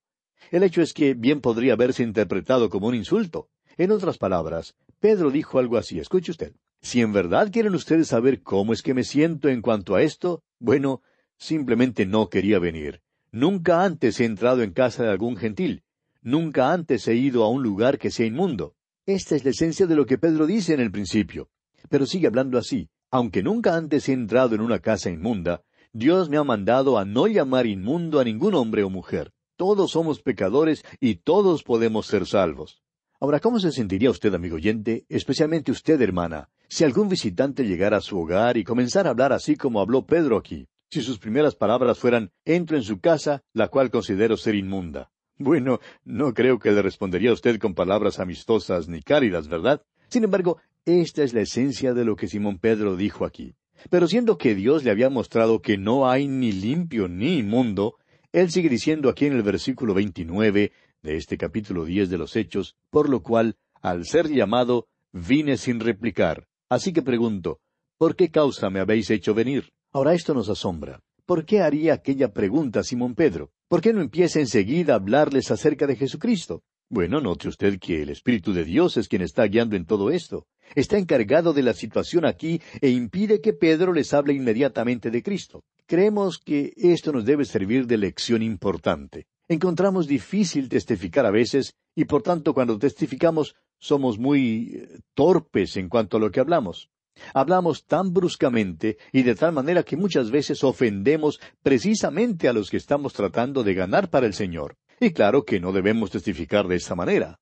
El 0.50 0.64
hecho 0.64 0.82
es 0.82 0.94
que 0.94 1.14
bien 1.14 1.42
podría 1.42 1.74
haberse 1.74 2.02
interpretado 2.02 2.72
como 2.72 2.88
un 2.88 2.96
insulto. 2.96 3.50
En 3.78 3.92
otras 3.92 4.18
palabras, 4.18 4.76
Pedro 5.00 5.32
dijo 5.32 5.60
algo 5.60 5.78
así. 5.78 6.00
Escuche 6.00 6.32
usted. 6.32 6.54
Si 6.82 7.02
en 7.02 7.14
verdad 7.14 7.52
quieren 7.52 7.76
ustedes 7.76 8.08
saber 8.08 8.42
cómo 8.42 8.74
es 8.74 8.82
que 8.82 8.94
me 8.94 9.04
siento 9.04 9.50
en 9.50 9.62
cuanto 9.62 9.96
a 9.96 10.02
esto, 10.02 10.44
bueno, 10.60 11.02
simplemente 11.38 12.06
no 12.06 12.30
quería 12.30 12.60
venir. 12.60 13.02
Nunca 13.32 13.84
antes 13.84 14.20
he 14.20 14.26
entrado 14.26 14.64
en 14.64 14.74
casa 14.74 15.04
de 15.04 15.10
algún 15.10 15.38
gentil. 15.38 15.84
Nunca 16.22 16.72
antes 16.74 17.08
he 17.08 17.16
ido 17.16 17.44
a 17.44 17.50
un 17.50 17.64
lugar 17.64 17.98
que 17.98 18.12
sea 18.12 18.26
inmundo. 18.26 18.76
Esta 19.06 19.36
es 19.36 19.44
la 19.44 19.52
esencia 19.52 19.88
de 19.88 19.96
lo 19.96 20.06
que 20.06 20.18
Pedro 20.18 20.46
dice 20.46 20.74
en 20.74 20.80
el 20.80 20.92
principio. 20.92 21.50
Pero 21.90 22.06
sigue 22.06 22.28
hablando 22.28 22.58
así. 22.58 22.90
Aunque 23.10 23.44
nunca 23.44 23.76
antes 23.76 24.08
he 24.08 24.14
entrado 24.14 24.56
en 24.56 24.62
una 24.62 24.80
casa 24.80 25.10
inmunda, 25.10 25.64
Dios 25.94 26.30
me 26.30 26.38
ha 26.38 26.44
mandado 26.44 26.98
a 26.98 27.06
no 27.06 27.28
llamar 27.28 27.68
inmundo 27.68 28.20
a 28.20 28.24
ningún 28.24 28.56
hombre 28.56 28.84
o 28.84 28.90
mujer. 28.90 29.34
Todos 29.58 29.92
somos 29.92 30.22
pecadores 30.22 30.84
y 31.00 31.16
todos 31.16 31.64
podemos 31.64 32.08
ser 32.08 32.26
salvos. 32.26 32.82
Ahora, 33.24 33.40
¿cómo 33.40 33.60
se 33.60 33.72
sentiría 33.72 34.10
usted, 34.10 34.34
amigo 34.34 34.56
oyente, 34.56 35.06
especialmente 35.08 35.72
usted, 35.72 36.02
hermana, 36.02 36.50
si 36.68 36.86
algún 36.86 37.08
visitante 37.08 37.68
llegara 37.68 37.98
a 37.98 38.02
su 38.02 38.20
hogar 38.20 38.58
y 38.58 38.64
comenzara 38.64 39.10
a 39.10 39.12
hablar 39.12 39.32
así 39.32 39.56
como 39.56 39.80
habló 39.80 40.08
Pedro 40.08 40.38
aquí? 40.38 40.68
Si 40.90 41.04
sus 41.04 41.20
primeras 41.20 41.54
palabras 41.54 42.00
fueran, 42.00 42.32
entro 42.46 42.78
en 42.78 42.84
su 42.84 43.00
casa, 43.00 43.44
la 43.54 43.68
cual 43.68 43.92
considero 43.92 44.38
ser 44.38 44.56
inmunda. 44.56 45.12
Bueno, 45.38 45.80
no 46.04 46.34
creo 46.34 46.58
que 46.58 46.72
le 46.72 46.82
respondería 46.82 47.30
a 47.30 47.34
usted 47.34 47.60
con 47.60 47.76
palabras 47.76 48.20
amistosas 48.20 48.88
ni 48.88 49.04
cálidas, 49.04 49.48
¿verdad? 49.48 49.84
Sin 50.10 50.24
embargo, 50.24 50.58
esta 50.86 51.22
es 51.22 51.36
la 51.36 51.42
esencia 51.42 51.94
de 51.94 52.06
lo 52.06 52.16
que 52.16 52.28
Simón 52.28 52.58
Pedro 52.58 52.96
dijo 52.96 53.24
aquí. 53.24 53.54
Pero 53.92 54.08
siendo 54.08 54.40
que 54.40 54.56
Dios 54.56 54.84
le 54.84 54.90
había 54.90 55.12
mostrado 55.12 55.62
que 55.62 55.78
no 55.78 56.10
hay 56.10 56.28
ni 56.28 56.52
limpio 56.52 57.08
ni 57.08 57.38
inmundo, 57.38 57.98
él 58.32 58.50
sigue 58.50 58.70
diciendo 58.70 59.10
aquí 59.10 59.28
en 59.28 59.34
el 59.34 59.44
versículo 59.44 59.94
29 59.94 60.72
de 61.04 61.16
este 61.16 61.38
capítulo 61.38 61.86
10 61.86 62.10
de 62.10 62.18
los 62.18 62.36
Hechos, 62.36 62.76
por 62.90 63.10
lo 63.10 63.22
cual, 63.24 63.56
al 63.82 64.06
ser 64.06 64.30
llamado, 64.30 64.88
vine 65.12 65.58
sin 65.58 65.80
replicar. 65.80 66.48
Así 66.70 66.94
que 66.94 67.02
pregunto, 67.02 67.60
¿por 67.98 68.16
qué 68.16 68.30
causa 68.30 68.70
me 68.70 68.80
habéis 68.80 69.10
hecho 69.10 69.34
venir? 69.34 69.72
Ahora 69.92 70.14
esto 70.14 70.34
nos 70.34 70.50
asombra. 70.50 71.02
¿Por 71.26 71.46
qué 71.46 71.62
haría 71.62 71.94
aquella 71.94 72.34
pregunta 72.34 72.84
Simón 72.84 73.16
Pedro? 73.16 73.52
¿Por 73.68 73.82
qué 73.82 73.94
no 73.94 74.02
empieza 74.02 74.40
enseguida 74.40 74.94
a 74.94 74.98
hablarles 74.98 75.50
acerca 75.50 75.88
de 75.88 75.96
Jesucristo? 75.96 76.64
Bueno, 76.90 77.22
note 77.22 77.48
usted 77.48 77.80
que 77.80 78.02
el 78.02 78.10
Espíritu 78.10 78.54
de 78.54 78.66
Dios 78.66 78.98
es 78.98 79.08
quien 79.08 79.22
está 79.22 79.46
guiando 79.46 79.76
en 79.78 79.86
todo 79.86 80.12
esto. 80.12 80.46
Está 80.76 80.98
encargado 80.98 81.54
de 81.54 81.64
la 81.64 81.74
situación 81.74 82.26
aquí 82.26 82.62
e 82.82 82.90
impide 82.90 83.42
que 83.42 83.54
Pedro 83.54 83.94
les 83.94 84.14
hable 84.14 84.34
inmediatamente 84.34 85.10
de 85.10 85.24
Cristo. 85.24 85.64
Creemos 85.86 86.38
que 86.38 86.74
esto 86.76 87.12
nos 87.12 87.26
debe 87.26 87.46
servir 87.46 87.88
de 87.88 87.98
lección 87.98 88.42
importante. 88.42 89.28
Encontramos 89.52 90.08
difícil 90.08 90.70
testificar 90.70 91.26
a 91.26 91.30
veces 91.30 91.76
y 91.94 92.06
por 92.06 92.24
tanto 92.24 92.54
cuando 92.54 92.80
testificamos 92.80 93.58
somos 93.80 94.18
muy 94.18 94.72
eh, 94.76 95.00
torpes 95.14 95.76
en 95.76 95.90
cuanto 95.90 96.16
a 96.16 96.20
lo 96.22 96.32
que 96.32 96.40
hablamos. 96.40 96.90
Hablamos 97.34 97.86
tan 97.86 98.14
bruscamente 98.14 98.98
y 99.12 99.24
de 99.24 99.36
tal 99.36 99.52
manera 99.52 99.84
que 99.84 99.98
muchas 99.98 100.32
veces 100.32 100.64
ofendemos 100.64 101.42
precisamente 101.62 102.48
a 102.48 102.54
los 102.54 102.70
que 102.70 102.78
estamos 102.78 103.12
tratando 103.12 103.62
de 103.66 103.74
ganar 103.74 104.10
para 104.10 104.26
el 104.26 104.34
Señor. 104.34 104.78
Y 105.02 105.12
claro 105.12 105.44
que 105.44 105.60
no 105.60 105.74
debemos 105.74 106.12
testificar 106.12 106.70
de 106.70 106.78
esa 106.78 106.96
manera. 106.96 107.42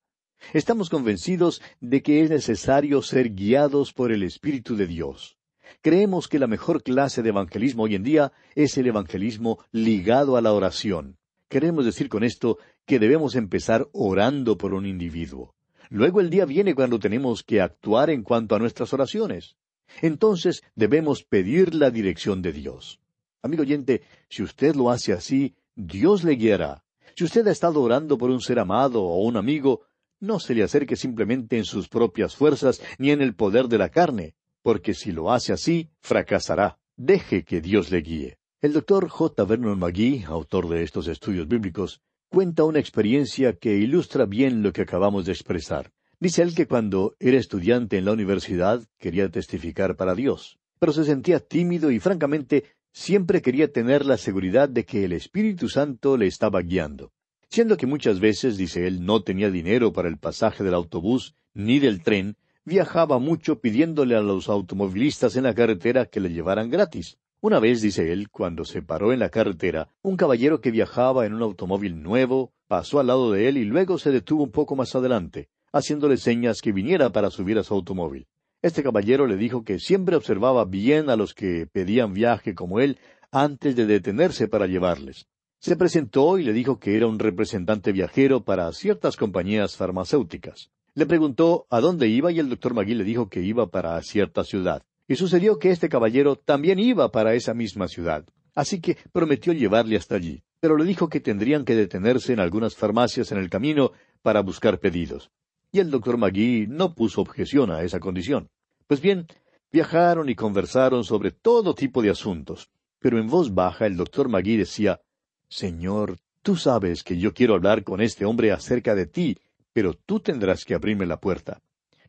Estamos 0.52 0.90
convencidos 0.90 1.62
de 1.80 2.02
que 2.02 2.24
es 2.24 2.32
necesario 2.32 3.04
ser 3.04 3.36
guiados 3.36 3.94
por 3.94 4.12
el 4.12 4.24
Espíritu 4.24 4.76
de 4.76 4.88
Dios. 4.88 5.38
Creemos 5.84 6.28
que 6.28 6.40
la 6.40 6.48
mejor 6.48 6.82
clase 6.82 7.22
de 7.22 7.30
evangelismo 7.30 7.84
hoy 7.84 7.94
en 7.94 8.02
día 8.02 8.32
es 8.56 8.80
el 8.80 8.88
evangelismo 8.88 9.60
ligado 9.72 10.38
a 10.38 10.42
la 10.42 10.54
oración. 10.54 11.19
Queremos 11.50 11.84
decir 11.84 12.10
con 12.10 12.24
esto 12.24 12.60
que 12.86 13.00
debemos 13.00 13.36
empezar 13.36 13.90
orando 13.92 14.56
por 14.56 14.76
un 14.76 14.86
individuo. 14.86 15.56
Luego 15.90 16.22
el 16.22 16.30
día 16.30 16.46
viene 16.46 16.76
cuando 16.76 17.00
tenemos 17.00 17.44
que 17.44 17.60
actuar 17.60 18.12
en 18.12 18.22
cuanto 18.22 18.56
a 18.56 18.60
nuestras 18.60 18.94
oraciones. 18.94 19.58
Entonces 20.04 20.62
debemos 20.76 21.24
pedir 21.24 21.74
la 21.74 21.90
dirección 21.90 22.44
de 22.44 22.54
Dios. 22.54 23.02
Amigo 23.42 23.64
oyente, 23.64 24.04
si 24.30 24.44
usted 24.44 24.76
lo 24.76 24.92
hace 24.92 25.12
así, 25.12 25.56
Dios 25.76 26.24
le 26.24 26.36
guiará. 26.36 26.84
Si 27.16 27.24
usted 27.24 27.48
ha 27.48 27.52
estado 27.52 27.82
orando 27.82 28.20
por 28.20 28.30
un 28.30 28.42
ser 28.42 28.60
amado 28.60 29.04
o 29.04 29.24
un 29.24 29.36
amigo, 29.36 29.82
no 30.20 30.40
se 30.40 30.54
le 30.54 30.62
acerque 30.62 30.96
simplemente 30.96 31.58
en 31.58 31.66
sus 31.66 31.90
propias 31.90 32.36
fuerzas 32.36 32.80
ni 33.00 33.10
en 33.10 33.22
el 33.22 33.34
poder 33.34 33.68
de 33.68 33.80
la 33.80 33.90
carne, 33.90 34.36
porque 34.62 34.94
si 34.94 35.12
lo 35.12 35.32
hace 35.32 35.52
así, 35.52 35.90
fracasará. 36.02 36.78
Deje 36.96 37.44
que 37.44 37.60
Dios 37.60 37.90
le 37.90 38.02
guíe. 38.02 38.39
El 38.62 38.74
doctor 38.74 39.08
J. 39.08 39.46
Vernon 39.46 39.80
McGee, 39.80 40.26
autor 40.26 40.68
de 40.68 40.84
estos 40.84 41.08
estudios 41.08 41.48
bíblicos, 41.48 42.02
cuenta 42.28 42.66
una 42.66 42.80
experiencia 42.80 43.54
que 43.54 43.78
ilustra 43.78 44.26
bien 44.26 44.62
lo 44.64 44.74
que 44.74 44.82
acabamos 44.82 45.26
de 45.26 45.32
expresar. 45.32 45.94
Dice 46.20 46.42
él 46.42 46.54
que 46.54 46.68
cuando 46.68 47.16
era 47.22 47.38
estudiante 47.38 47.98
en 47.98 48.04
la 48.04 48.12
universidad 48.12 48.84
quería 48.98 49.30
testificar 49.30 49.96
para 49.96 50.14
Dios, 50.14 50.60
pero 50.78 50.92
se 50.92 51.06
sentía 51.06 51.40
tímido 51.40 51.90
y 51.90 52.02
francamente 52.02 52.66
siempre 52.92 53.42
quería 53.42 53.72
tener 53.72 54.06
la 54.06 54.18
seguridad 54.18 54.68
de 54.68 54.84
que 54.84 55.06
el 55.06 55.14
Espíritu 55.14 55.70
Santo 55.70 56.18
le 56.18 56.28
estaba 56.28 56.62
guiando. 56.62 57.14
Siendo 57.48 57.78
que 57.78 57.88
muchas 57.88 58.20
veces, 58.20 58.58
dice 58.58 58.88
él, 58.88 59.06
no 59.06 59.24
tenía 59.24 59.50
dinero 59.50 59.94
para 59.94 60.10
el 60.10 60.18
pasaje 60.18 60.66
del 60.66 60.74
autobús 60.74 61.34
ni 61.54 61.80
del 61.80 62.04
tren, 62.04 62.36
viajaba 62.66 63.20
mucho 63.20 63.62
pidiéndole 63.62 64.18
a 64.18 64.22
los 64.22 64.50
automovilistas 64.50 65.38
en 65.38 65.44
la 65.44 65.56
carretera 65.56 66.08
que 66.08 66.20
le 66.20 66.34
llevaran 66.34 66.70
gratis. 66.70 67.18
Una 67.42 67.62
vez, 67.62 67.82
dice 67.82 68.12
él, 68.12 68.30
cuando 68.30 68.66
se 68.66 68.82
paró 68.82 69.14
en 69.14 69.20
la 69.20 69.30
carretera, 69.30 69.88
un 70.02 70.18
caballero 70.18 70.60
que 70.60 70.72
viajaba 70.72 71.26
en 71.26 71.34
un 71.34 71.42
automóvil 71.42 72.04
nuevo 72.04 72.52
pasó 72.68 73.00
al 73.00 73.08
lado 73.08 73.32
de 73.32 73.48
él 73.48 73.58
y 73.58 73.64
luego 73.64 73.98
se 73.98 74.12
detuvo 74.12 74.44
un 74.44 74.52
poco 74.52 74.76
más 74.76 74.94
adelante, 74.94 75.48
haciéndole 75.72 76.18
señas 76.18 76.62
que 76.62 76.74
viniera 76.74 77.12
para 77.12 77.30
subir 77.30 77.58
a 77.58 77.64
su 77.64 77.74
automóvil. 77.74 78.28
Este 78.62 78.84
caballero 78.84 79.26
le 79.26 79.38
dijo 79.38 79.64
que 79.64 79.80
siempre 79.80 80.18
observaba 80.18 80.66
bien 80.66 81.10
a 81.10 81.16
los 81.16 81.34
que 81.34 81.66
pedían 81.66 82.14
viaje 82.14 82.54
como 82.54 82.82
él 82.82 83.00
antes 83.32 83.74
de 83.78 83.86
detenerse 83.86 84.50
para 84.50 84.68
llevarles. 84.68 85.26
Se 85.62 85.78
presentó 85.78 86.40
y 86.40 86.44
le 86.44 86.52
dijo 86.52 86.78
que 86.78 86.98
era 86.98 87.08
un 87.08 87.20
representante 87.20 87.94
viajero 87.94 88.44
para 88.44 88.70
ciertas 88.74 89.16
compañías 89.16 89.78
farmacéuticas. 89.78 90.72
Le 90.94 91.06
preguntó 91.06 91.68
a 91.70 91.80
dónde 91.80 92.10
iba 92.10 92.34
y 92.34 92.40
el 92.40 92.50
doctor 92.50 92.74
Magui 92.74 92.96
le 92.96 93.06
dijo 93.06 93.30
que 93.30 93.42
iba 93.42 93.68
para 93.68 94.02
cierta 94.02 94.44
ciudad. 94.44 94.84
Y 95.10 95.16
sucedió 95.16 95.58
que 95.58 95.72
este 95.72 95.90
caballero 95.90 96.36
también 96.36 96.78
iba 96.78 97.12
para 97.12 97.34
esa 97.34 97.56
misma 97.56 97.88
ciudad. 97.88 98.26
Así 98.54 98.80
que 98.80 98.96
prometió 99.12 99.54
llevarle 99.54 99.98
hasta 99.98 100.14
allí, 100.14 100.44
pero 100.60 100.78
le 100.78 100.86
dijo 100.86 101.10
que 101.10 101.20
tendrían 101.20 101.66
que 101.66 101.76
detenerse 101.76 102.32
en 102.32 102.40
algunas 102.40 102.76
farmacias 102.76 103.32
en 103.32 103.40
el 103.40 103.50
camino 103.50 103.92
para 104.22 104.42
buscar 104.42 104.80
pedidos. 104.80 105.32
Y 105.72 105.80
el 105.80 105.90
doctor 105.90 106.18
Magui 106.18 106.68
no 106.68 106.94
puso 106.94 107.22
objeción 107.22 107.72
a 107.72 107.82
esa 107.82 108.00
condición. 108.00 108.50
Pues 108.86 109.02
bien, 109.02 109.26
viajaron 109.72 110.30
y 110.30 110.36
conversaron 110.36 111.04
sobre 111.04 111.32
todo 111.32 111.74
tipo 111.74 112.04
de 112.04 112.12
asuntos, 112.12 112.70
pero 113.00 113.18
en 113.18 113.26
voz 113.26 113.52
baja 113.52 113.88
el 113.88 113.98
doctor 113.98 114.30
Magui 114.30 114.58
decía 114.58 115.02
Señor, 115.48 116.18
tú 116.44 116.56
sabes 116.56 117.02
que 117.02 117.18
yo 117.18 117.34
quiero 117.34 117.56
hablar 117.56 117.84
con 117.84 118.00
este 118.00 118.26
hombre 118.26 118.52
acerca 118.52 118.94
de 118.94 119.08
ti, 119.08 119.38
pero 119.74 119.96
tú 119.96 120.20
tendrás 120.20 120.66
que 120.66 120.76
abrirme 120.76 121.08
la 121.08 121.20
puerta. 121.20 121.64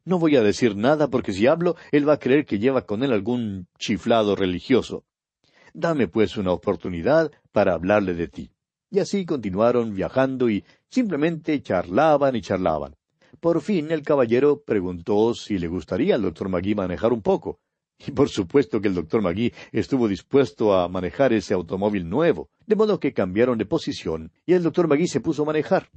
No 0.04 0.18
voy 0.18 0.36
a 0.36 0.42
decir 0.42 0.76
nada 0.76 1.08
porque 1.08 1.32
si 1.32 1.46
hablo, 1.46 1.76
él 1.92 2.08
va 2.08 2.14
a 2.14 2.18
creer 2.18 2.46
que 2.46 2.58
lleva 2.58 2.86
con 2.86 3.02
él 3.02 3.12
algún 3.12 3.68
chiflado 3.78 4.34
religioso. 4.34 5.04
Dame 5.74 6.08
pues 6.08 6.36
una 6.36 6.52
oportunidad 6.52 7.30
para 7.52 7.74
hablarle 7.74 8.14
de 8.14 8.28
ti. 8.28 8.50
Y 8.90 8.98
así 8.98 9.24
continuaron 9.24 9.94
viajando 9.94 10.50
y 10.50 10.64
simplemente 10.88 11.62
charlaban 11.62 12.34
y 12.34 12.40
charlaban. 12.40 12.96
Por 13.38 13.60
fin 13.60 13.90
el 13.90 14.02
caballero 14.02 14.62
preguntó 14.62 15.34
si 15.34 15.58
le 15.58 15.68
gustaría 15.68 16.16
al 16.16 16.22
doctor 16.22 16.48
Magui 16.48 16.74
manejar 16.74 17.12
un 17.12 17.22
poco. 17.22 17.60
Y 18.04 18.12
por 18.12 18.30
supuesto 18.30 18.80
que 18.80 18.88
el 18.88 18.94
doctor 18.94 19.22
Magui 19.22 19.52
estuvo 19.72 20.08
dispuesto 20.08 20.74
a 20.74 20.88
manejar 20.88 21.32
ese 21.32 21.54
automóvil 21.54 22.08
nuevo, 22.08 22.48
de 22.66 22.74
modo 22.74 22.98
que 22.98 23.12
cambiaron 23.12 23.58
de 23.58 23.66
posición 23.66 24.32
y 24.46 24.54
el 24.54 24.62
doctor 24.62 24.88
Magui 24.88 25.06
se 25.06 25.20
puso 25.20 25.42
a 25.42 25.46
manejar. 25.46 25.90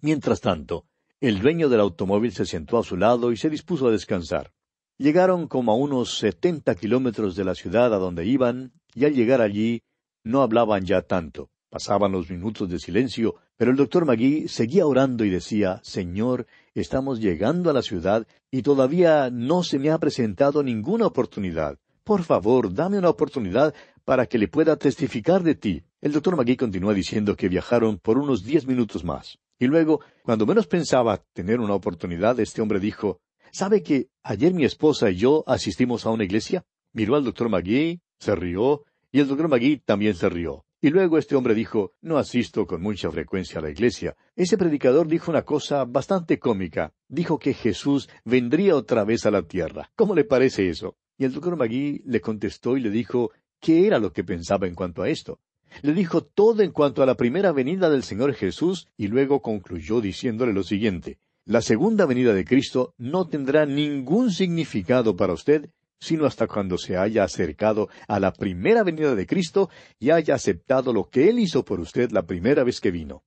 Mientras 0.00 0.40
tanto, 0.40 0.86
el 1.20 1.40
dueño 1.40 1.68
del 1.68 1.80
automóvil 1.80 2.30
se 2.32 2.46
sentó 2.46 2.78
a 2.78 2.84
su 2.84 2.96
lado 2.96 3.32
y 3.32 3.36
se 3.36 3.50
dispuso 3.50 3.88
a 3.88 3.90
descansar. 3.90 4.52
Llegaron 4.98 5.48
como 5.48 5.72
a 5.72 5.74
unos 5.74 6.16
setenta 6.18 6.76
kilómetros 6.76 7.34
de 7.34 7.44
la 7.44 7.56
ciudad 7.56 7.92
a 7.92 7.98
donde 7.98 8.24
iban, 8.24 8.72
y 8.94 9.04
al 9.04 9.14
llegar 9.14 9.40
allí 9.40 9.82
no 10.22 10.42
hablaban 10.42 10.84
ya 10.84 11.02
tanto. 11.02 11.50
Pasaban 11.70 12.12
los 12.12 12.30
minutos 12.30 12.68
de 12.70 12.78
silencio, 12.78 13.34
pero 13.56 13.72
el 13.72 13.76
doctor 13.76 14.06
Magui 14.06 14.48
seguía 14.48 14.86
orando 14.86 15.24
y 15.24 15.30
decía 15.30 15.80
Señor, 15.82 16.46
estamos 16.74 17.20
llegando 17.20 17.68
a 17.68 17.72
la 17.72 17.82
ciudad 17.82 18.26
y 18.50 18.62
todavía 18.62 19.28
no 19.30 19.64
se 19.64 19.78
me 19.78 19.90
ha 19.90 19.98
presentado 19.98 20.62
ninguna 20.62 21.06
oportunidad. 21.06 21.78
Por 22.04 22.22
favor, 22.22 22.72
dame 22.72 22.96
una 22.96 23.10
oportunidad 23.10 23.74
para 24.04 24.26
que 24.26 24.38
le 24.38 24.48
pueda 24.48 24.76
testificar 24.76 25.42
de 25.42 25.56
ti. 25.56 25.82
El 26.00 26.12
doctor 26.12 26.36
Magui 26.36 26.56
continúa 26.56 26.94
diciendo 26.94 27.36
que 27.36 27.48
viajaron 27.48 27.98
por 27.98 28.18
unos 28.18 28.44
diez 28.44 28.66
minutos 28.66 29.04
más. 29.04 29.38
Y 29.58 29.66
luego, 29.66 30.00
cuando 30.22 30.46
menos 30.46 30.66
pensaba 30.66 31.22
tener 31.32 31.60
una 31.60 31.74
oportunidad, 31.74 32.38
este 32.40 32.62
hombre 32.62 32.80
dijo, 32.80 33.20
¿Sabe 33.50 33.82
que 33.82 34.08
ayer 34.22 34.52
mi 34.52 34.64
esposa 34.64 35.10
y 35.10 35.16
yo 35.16 35.44
asistimos 35.46 36.06
a 36.06 36.10
una 36.10 36.24
iglesia? 36.24 36.64
Miró 36.92 37.16
al 37.16 37.24
doctor 37.24 37.48
Magui, 37.48 38.00
se 38.18 38.34
rió, 38.34 38.84
y 39.10 39.20
el 39.20 39.28
doctor 39.28 39.48
Magui 39.48 39.78
también 39.78 40.14
se 40.14 40.28
rió. 40.28 40.64
Y 40.80 40.90
luego 40.90 41.18
este 41.18 41.34
hombre 41.34 41.54
dijo, 41.54 41.94
no 42.02 42.18
asisto 42.18 42.64
con 42.66 42.80
mucha 42.82 43.10
frecuencia 43.10 43.58
a 43.58 43.62
la 43.62 43.70
iglesia. 43.70 44.16
Ese 44.36 44.56
predicador 44.56 45.08
dijo 45.08 45.30
una 45.30 45.42
cosa 45.42 45.84
bastante 45.84 46.38
cómica. 46.38 46.92
Dijo 47.08 47.38
que 47.38 47.52
Jesús 47.52 48.08
vendría 48.24 48.76
otra 48.76 49.02
vez 49.02 49.26
a 49.26 49.32
la 49.32 49.42
tierra. 49.42 49.90
¿Cómo 49.96 50.14
le 50.14 50.22
parece 50.22 50.68
eso? 50.68 50.96
Y 51.16 51.24
el 51.24 51.32
doctor 51.32 51.56
Magui 51.56 52.02
le 52.04 52.20
contestó 52.20 52.76
y 52.76 52.80
le 52.80 52.90
dijo 52.90 53.32
qué 53.58 53.88
era 53.88 53.98
lo 53.98 54.12
que 54.12 54.22
pensaba 54.22 54.68
en 54.68 54.76
cuanto 54.76 55.02
a 55.02 55.08
esto. 55.08 55.40
Le 55.82 55.92
dijo 55.92 56.22
todo 56.22 56.62
en 56.62 56.72
cuanto 56.72 57.02
a 57.02 57.06
la 57.06 57.16
primera 57.16 57.52
venida 57.52 57.90
del 57.90 58.02
Señor 58.02 58.34
Jesús 58.34 58.88
y 58.96 59.08
luego 59.08 59.42
concluyó 59.42 60.00
diciéndole 60.00 60.52
lo 60.52 60.62
siguiente. 60.62 61.18
La 61.44 61.62
segunda 61.62 62.06
venida 62.06 62.34
de 62.34 62.44
Cristo 62.44 62.94
no 62.98 63.26
tendrá 63.26 63.66
ningún 63.66 64.30
significado 64.30 65.16
para 65.16 65.32
usted 65.32 65.70
sino 66.00 66.26
hasta 66.26 66.46
cuando 66.46 66.78
se 66.78 66.96
haya 66.96 67.24
acercado 67.24 67.88
a 68.06 68.20
la 68.20 68.32
primera 68.32 68.82
venida 68.82 69.14
de 69.14 69.26
Cristo 69.26 69.70
y 69.98 70.10
haya 70.10 70.34
aceptado 70.34 70.92
lo 70.92 71.08
que 71.08 71.28
Él 71.28 71.38
hizo 71.38 71.64
por 71.64 71.80
usted 71.80 72.10
la 72.10 72.24
primera 72.24 72.64
vez 72.64 72.80
que 72.80 72.90
vino. 72.90 73.24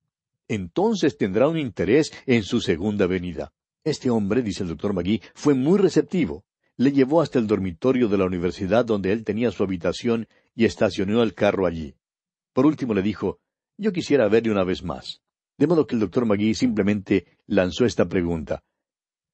Entonces 0.48 1.18
tendrá 1.18 1.48
un 1.48 1.58
interés 1.58 2.12
en 2.26 2.44
su 2.44 2.62
segunda 2.62 3.08
venida. 3.08 3.54
Este 3.84 4.10
hombre, 4.10 4.42
dice 4.42 4.64
el 4.64 4.70
doctor 4.70 4.94
Magui, 4.94 5.22
fue 5.34 5.54
muy 5.54 5.80
receptivo. 5.80 6.46
Le 6.78 6.92
llevó 6.92 7.22
hasta 7.22 7.40
el 7.40 7.48
dormitorio 7.48 8.08
de 8.08 8.18
la 8.18 8.26
universidad 8.26 8.86
donde 8.86 9.12
él 9.12 9.24
tenía 9.24 9.52
su 9.52 9.64
habitación 9.64 10.28
y 10.56 10.66
estacionó 10.66 11.24
el 11.24 11.34
carro 11.34 11.66
allí. 11.66 11.96
Por 12.54 12.66
último 12.66 12.94
le 12.94 13.02
dijo, 13.02 13.40
yo 13.78 13.94
quisiera 13.94 14.28
verle 14.28 14.52
una 14.52 14.64
vez 14.64 14.84
más. 14.84 15.22
De 15.58 15.68
modo 15.68 15.88
que 15.88 15.96
el 15.96 16.02
doctor 16.02 16.26
Magui 16.26 16.54
simplemente 16.54 17.38
lanzó 17.48 17.86
esta 17.86 18.08
pregunta. 18.08 18.64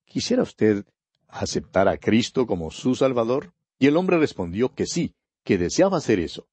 ¿Quisiera 0.06 0.44
usted 0.44 0.86
aceptar 1.28 1.88
a 1.88 1.98
Cristo 1.98 2.46
como 2.46 2.72
su 2.72 2.96
Salvador? 2.96 3.54
Y 3.80 3.88
el 3.88 3.98
hombre 3.98 4.18
respondió 4.18 4.74
que 4.74 4.86
sí, 4.86 5.16
que 5.44 5.58
deseaba 5.58 5.98
hacer 5.98 6.20
eso. 6.20 6.48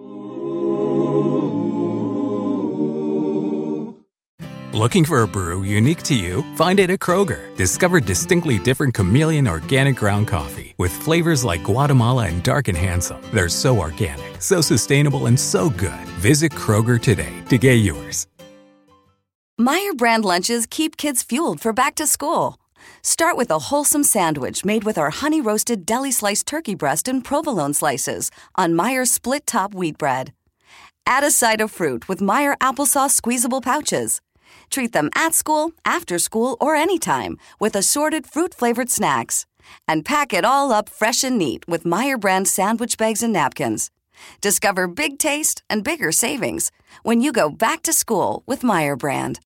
Looking 4.81 5.05
for 5.05 5.21
a 5.21 5.27
brew 5.27 5.61
unique 5.61 6.01
to 6.05 6.15
you? 6.15 6.41
Find 6.55 6.79
it 6.79 6.89
at 6.89 6.97
Kroger. 6.97 7.55
Discover 7.55 7.99
distinctly 7.99 8.57
different 8.57 8.95
chameleon 8.95 9.47
organic 9.47 9.95
ground 9.95 10.27
coffee 10.27 10.73
with 10.79 10.91
flavors 10.91 11.43
like 11.43 11.63
Guatemala 11.63 12.25
and 12.25 12.41
Dark 12.41 12.67
and 12.67 12.75
Handsome. 12.75 13.21
They're 13.31 13.47
so 13.47 13.77
organic, 13.77 14.41
so 14.41 14.59
sustainable, 14.59 15.27
and 15.27 15.39
so 15.39 15.69
good. 15.69 16.07
Visit 16.17 16.53
Kroger 16.53 16.99
today 16.99 17.43
to 17.49 17.59
get 17.59 17.75
yours. 17.75 18.25
Meyer 19.55 19.93
brand 19.95 20.25
lunches 20.25 20.65
keep 20.65 20.97
kids 20.97 21.21
fueled 21.21 21.59
for 21.61 21.73
back 21.73 21.93
to 21.97 22.07
school. 22.07 22.57
Start 23.03 23.37
with 23.37 23.51
a 23.51 23.59
wholesome 23.69 24.03
sandwich 24.03 24.65
made 24.65 24.83
with 24.83 24.97
our 24.97 25.11
honey 25.11 25.41
roasted 25.41 25.85
deli 25.85 26.09
sliced 26.11 26.47
turkey 26.47 26.73
breast 26.73 27.07
and 27.07 27.23
provolone 27.23 27.75
slices 27.75 28.31
on 28.55 28.73
Meyer's 28.73 29.11
split 29.11 29.45
top 29.45 29.75
wheat 29.75 29.99
bread. 29.99 30.33
Add 31.05 31.23
a 31.23 31.29
side 31.29 31.61
of 31.61 31.69
fruit 31.69 32.09
with 32.09 32.19
Meyer 32.19 32.55
applesauce 32.59 33.11
squeezable 33.11 33.61
pouches. 33.61 34.21
Treat 34.71 34.93
them 34.93 35.09
at 35.15 35.35
school, 35.35 35.73
after 35.85 36.17
school, 36.17 36.57
or 36.59 36.75
anytime 36.75 37.37
with 37.59 37.75
assorted 37.75 38.25
fruit 38.25 38.53
flavored 38.53 38.89
snacks. 38.89 39.45
And 39.87 40.03
pack 40.03 40.33
it 40.33 40.43
all 40.43 40.71
up 40.71 40.89
fresh 40.89 41.23
and 41.23 41.37
neat 41.37 41.67
with 41.67 41.85
Meyer 41.85 42.17
brand 42.17 42.47
sandwich 42.47 42.97
bags 42.97 43.21
and 43.21 43.33
napkins. 43.33 43.91
Discover 44.41 44.87
big 44.87 45.19
taste 45.19 45.63
and 45.69 45.83
bigger 45.83 46.11
savings 46.11 46.71
when 47.03 47.21
you 47.21 47.31
go 47.31 47.49
back 47.49 47.83
to 47.83 47.93
school 47.93 48.43
with 48.45 48.63
Meyer 48.63 48.95
brand. 48.95 49.39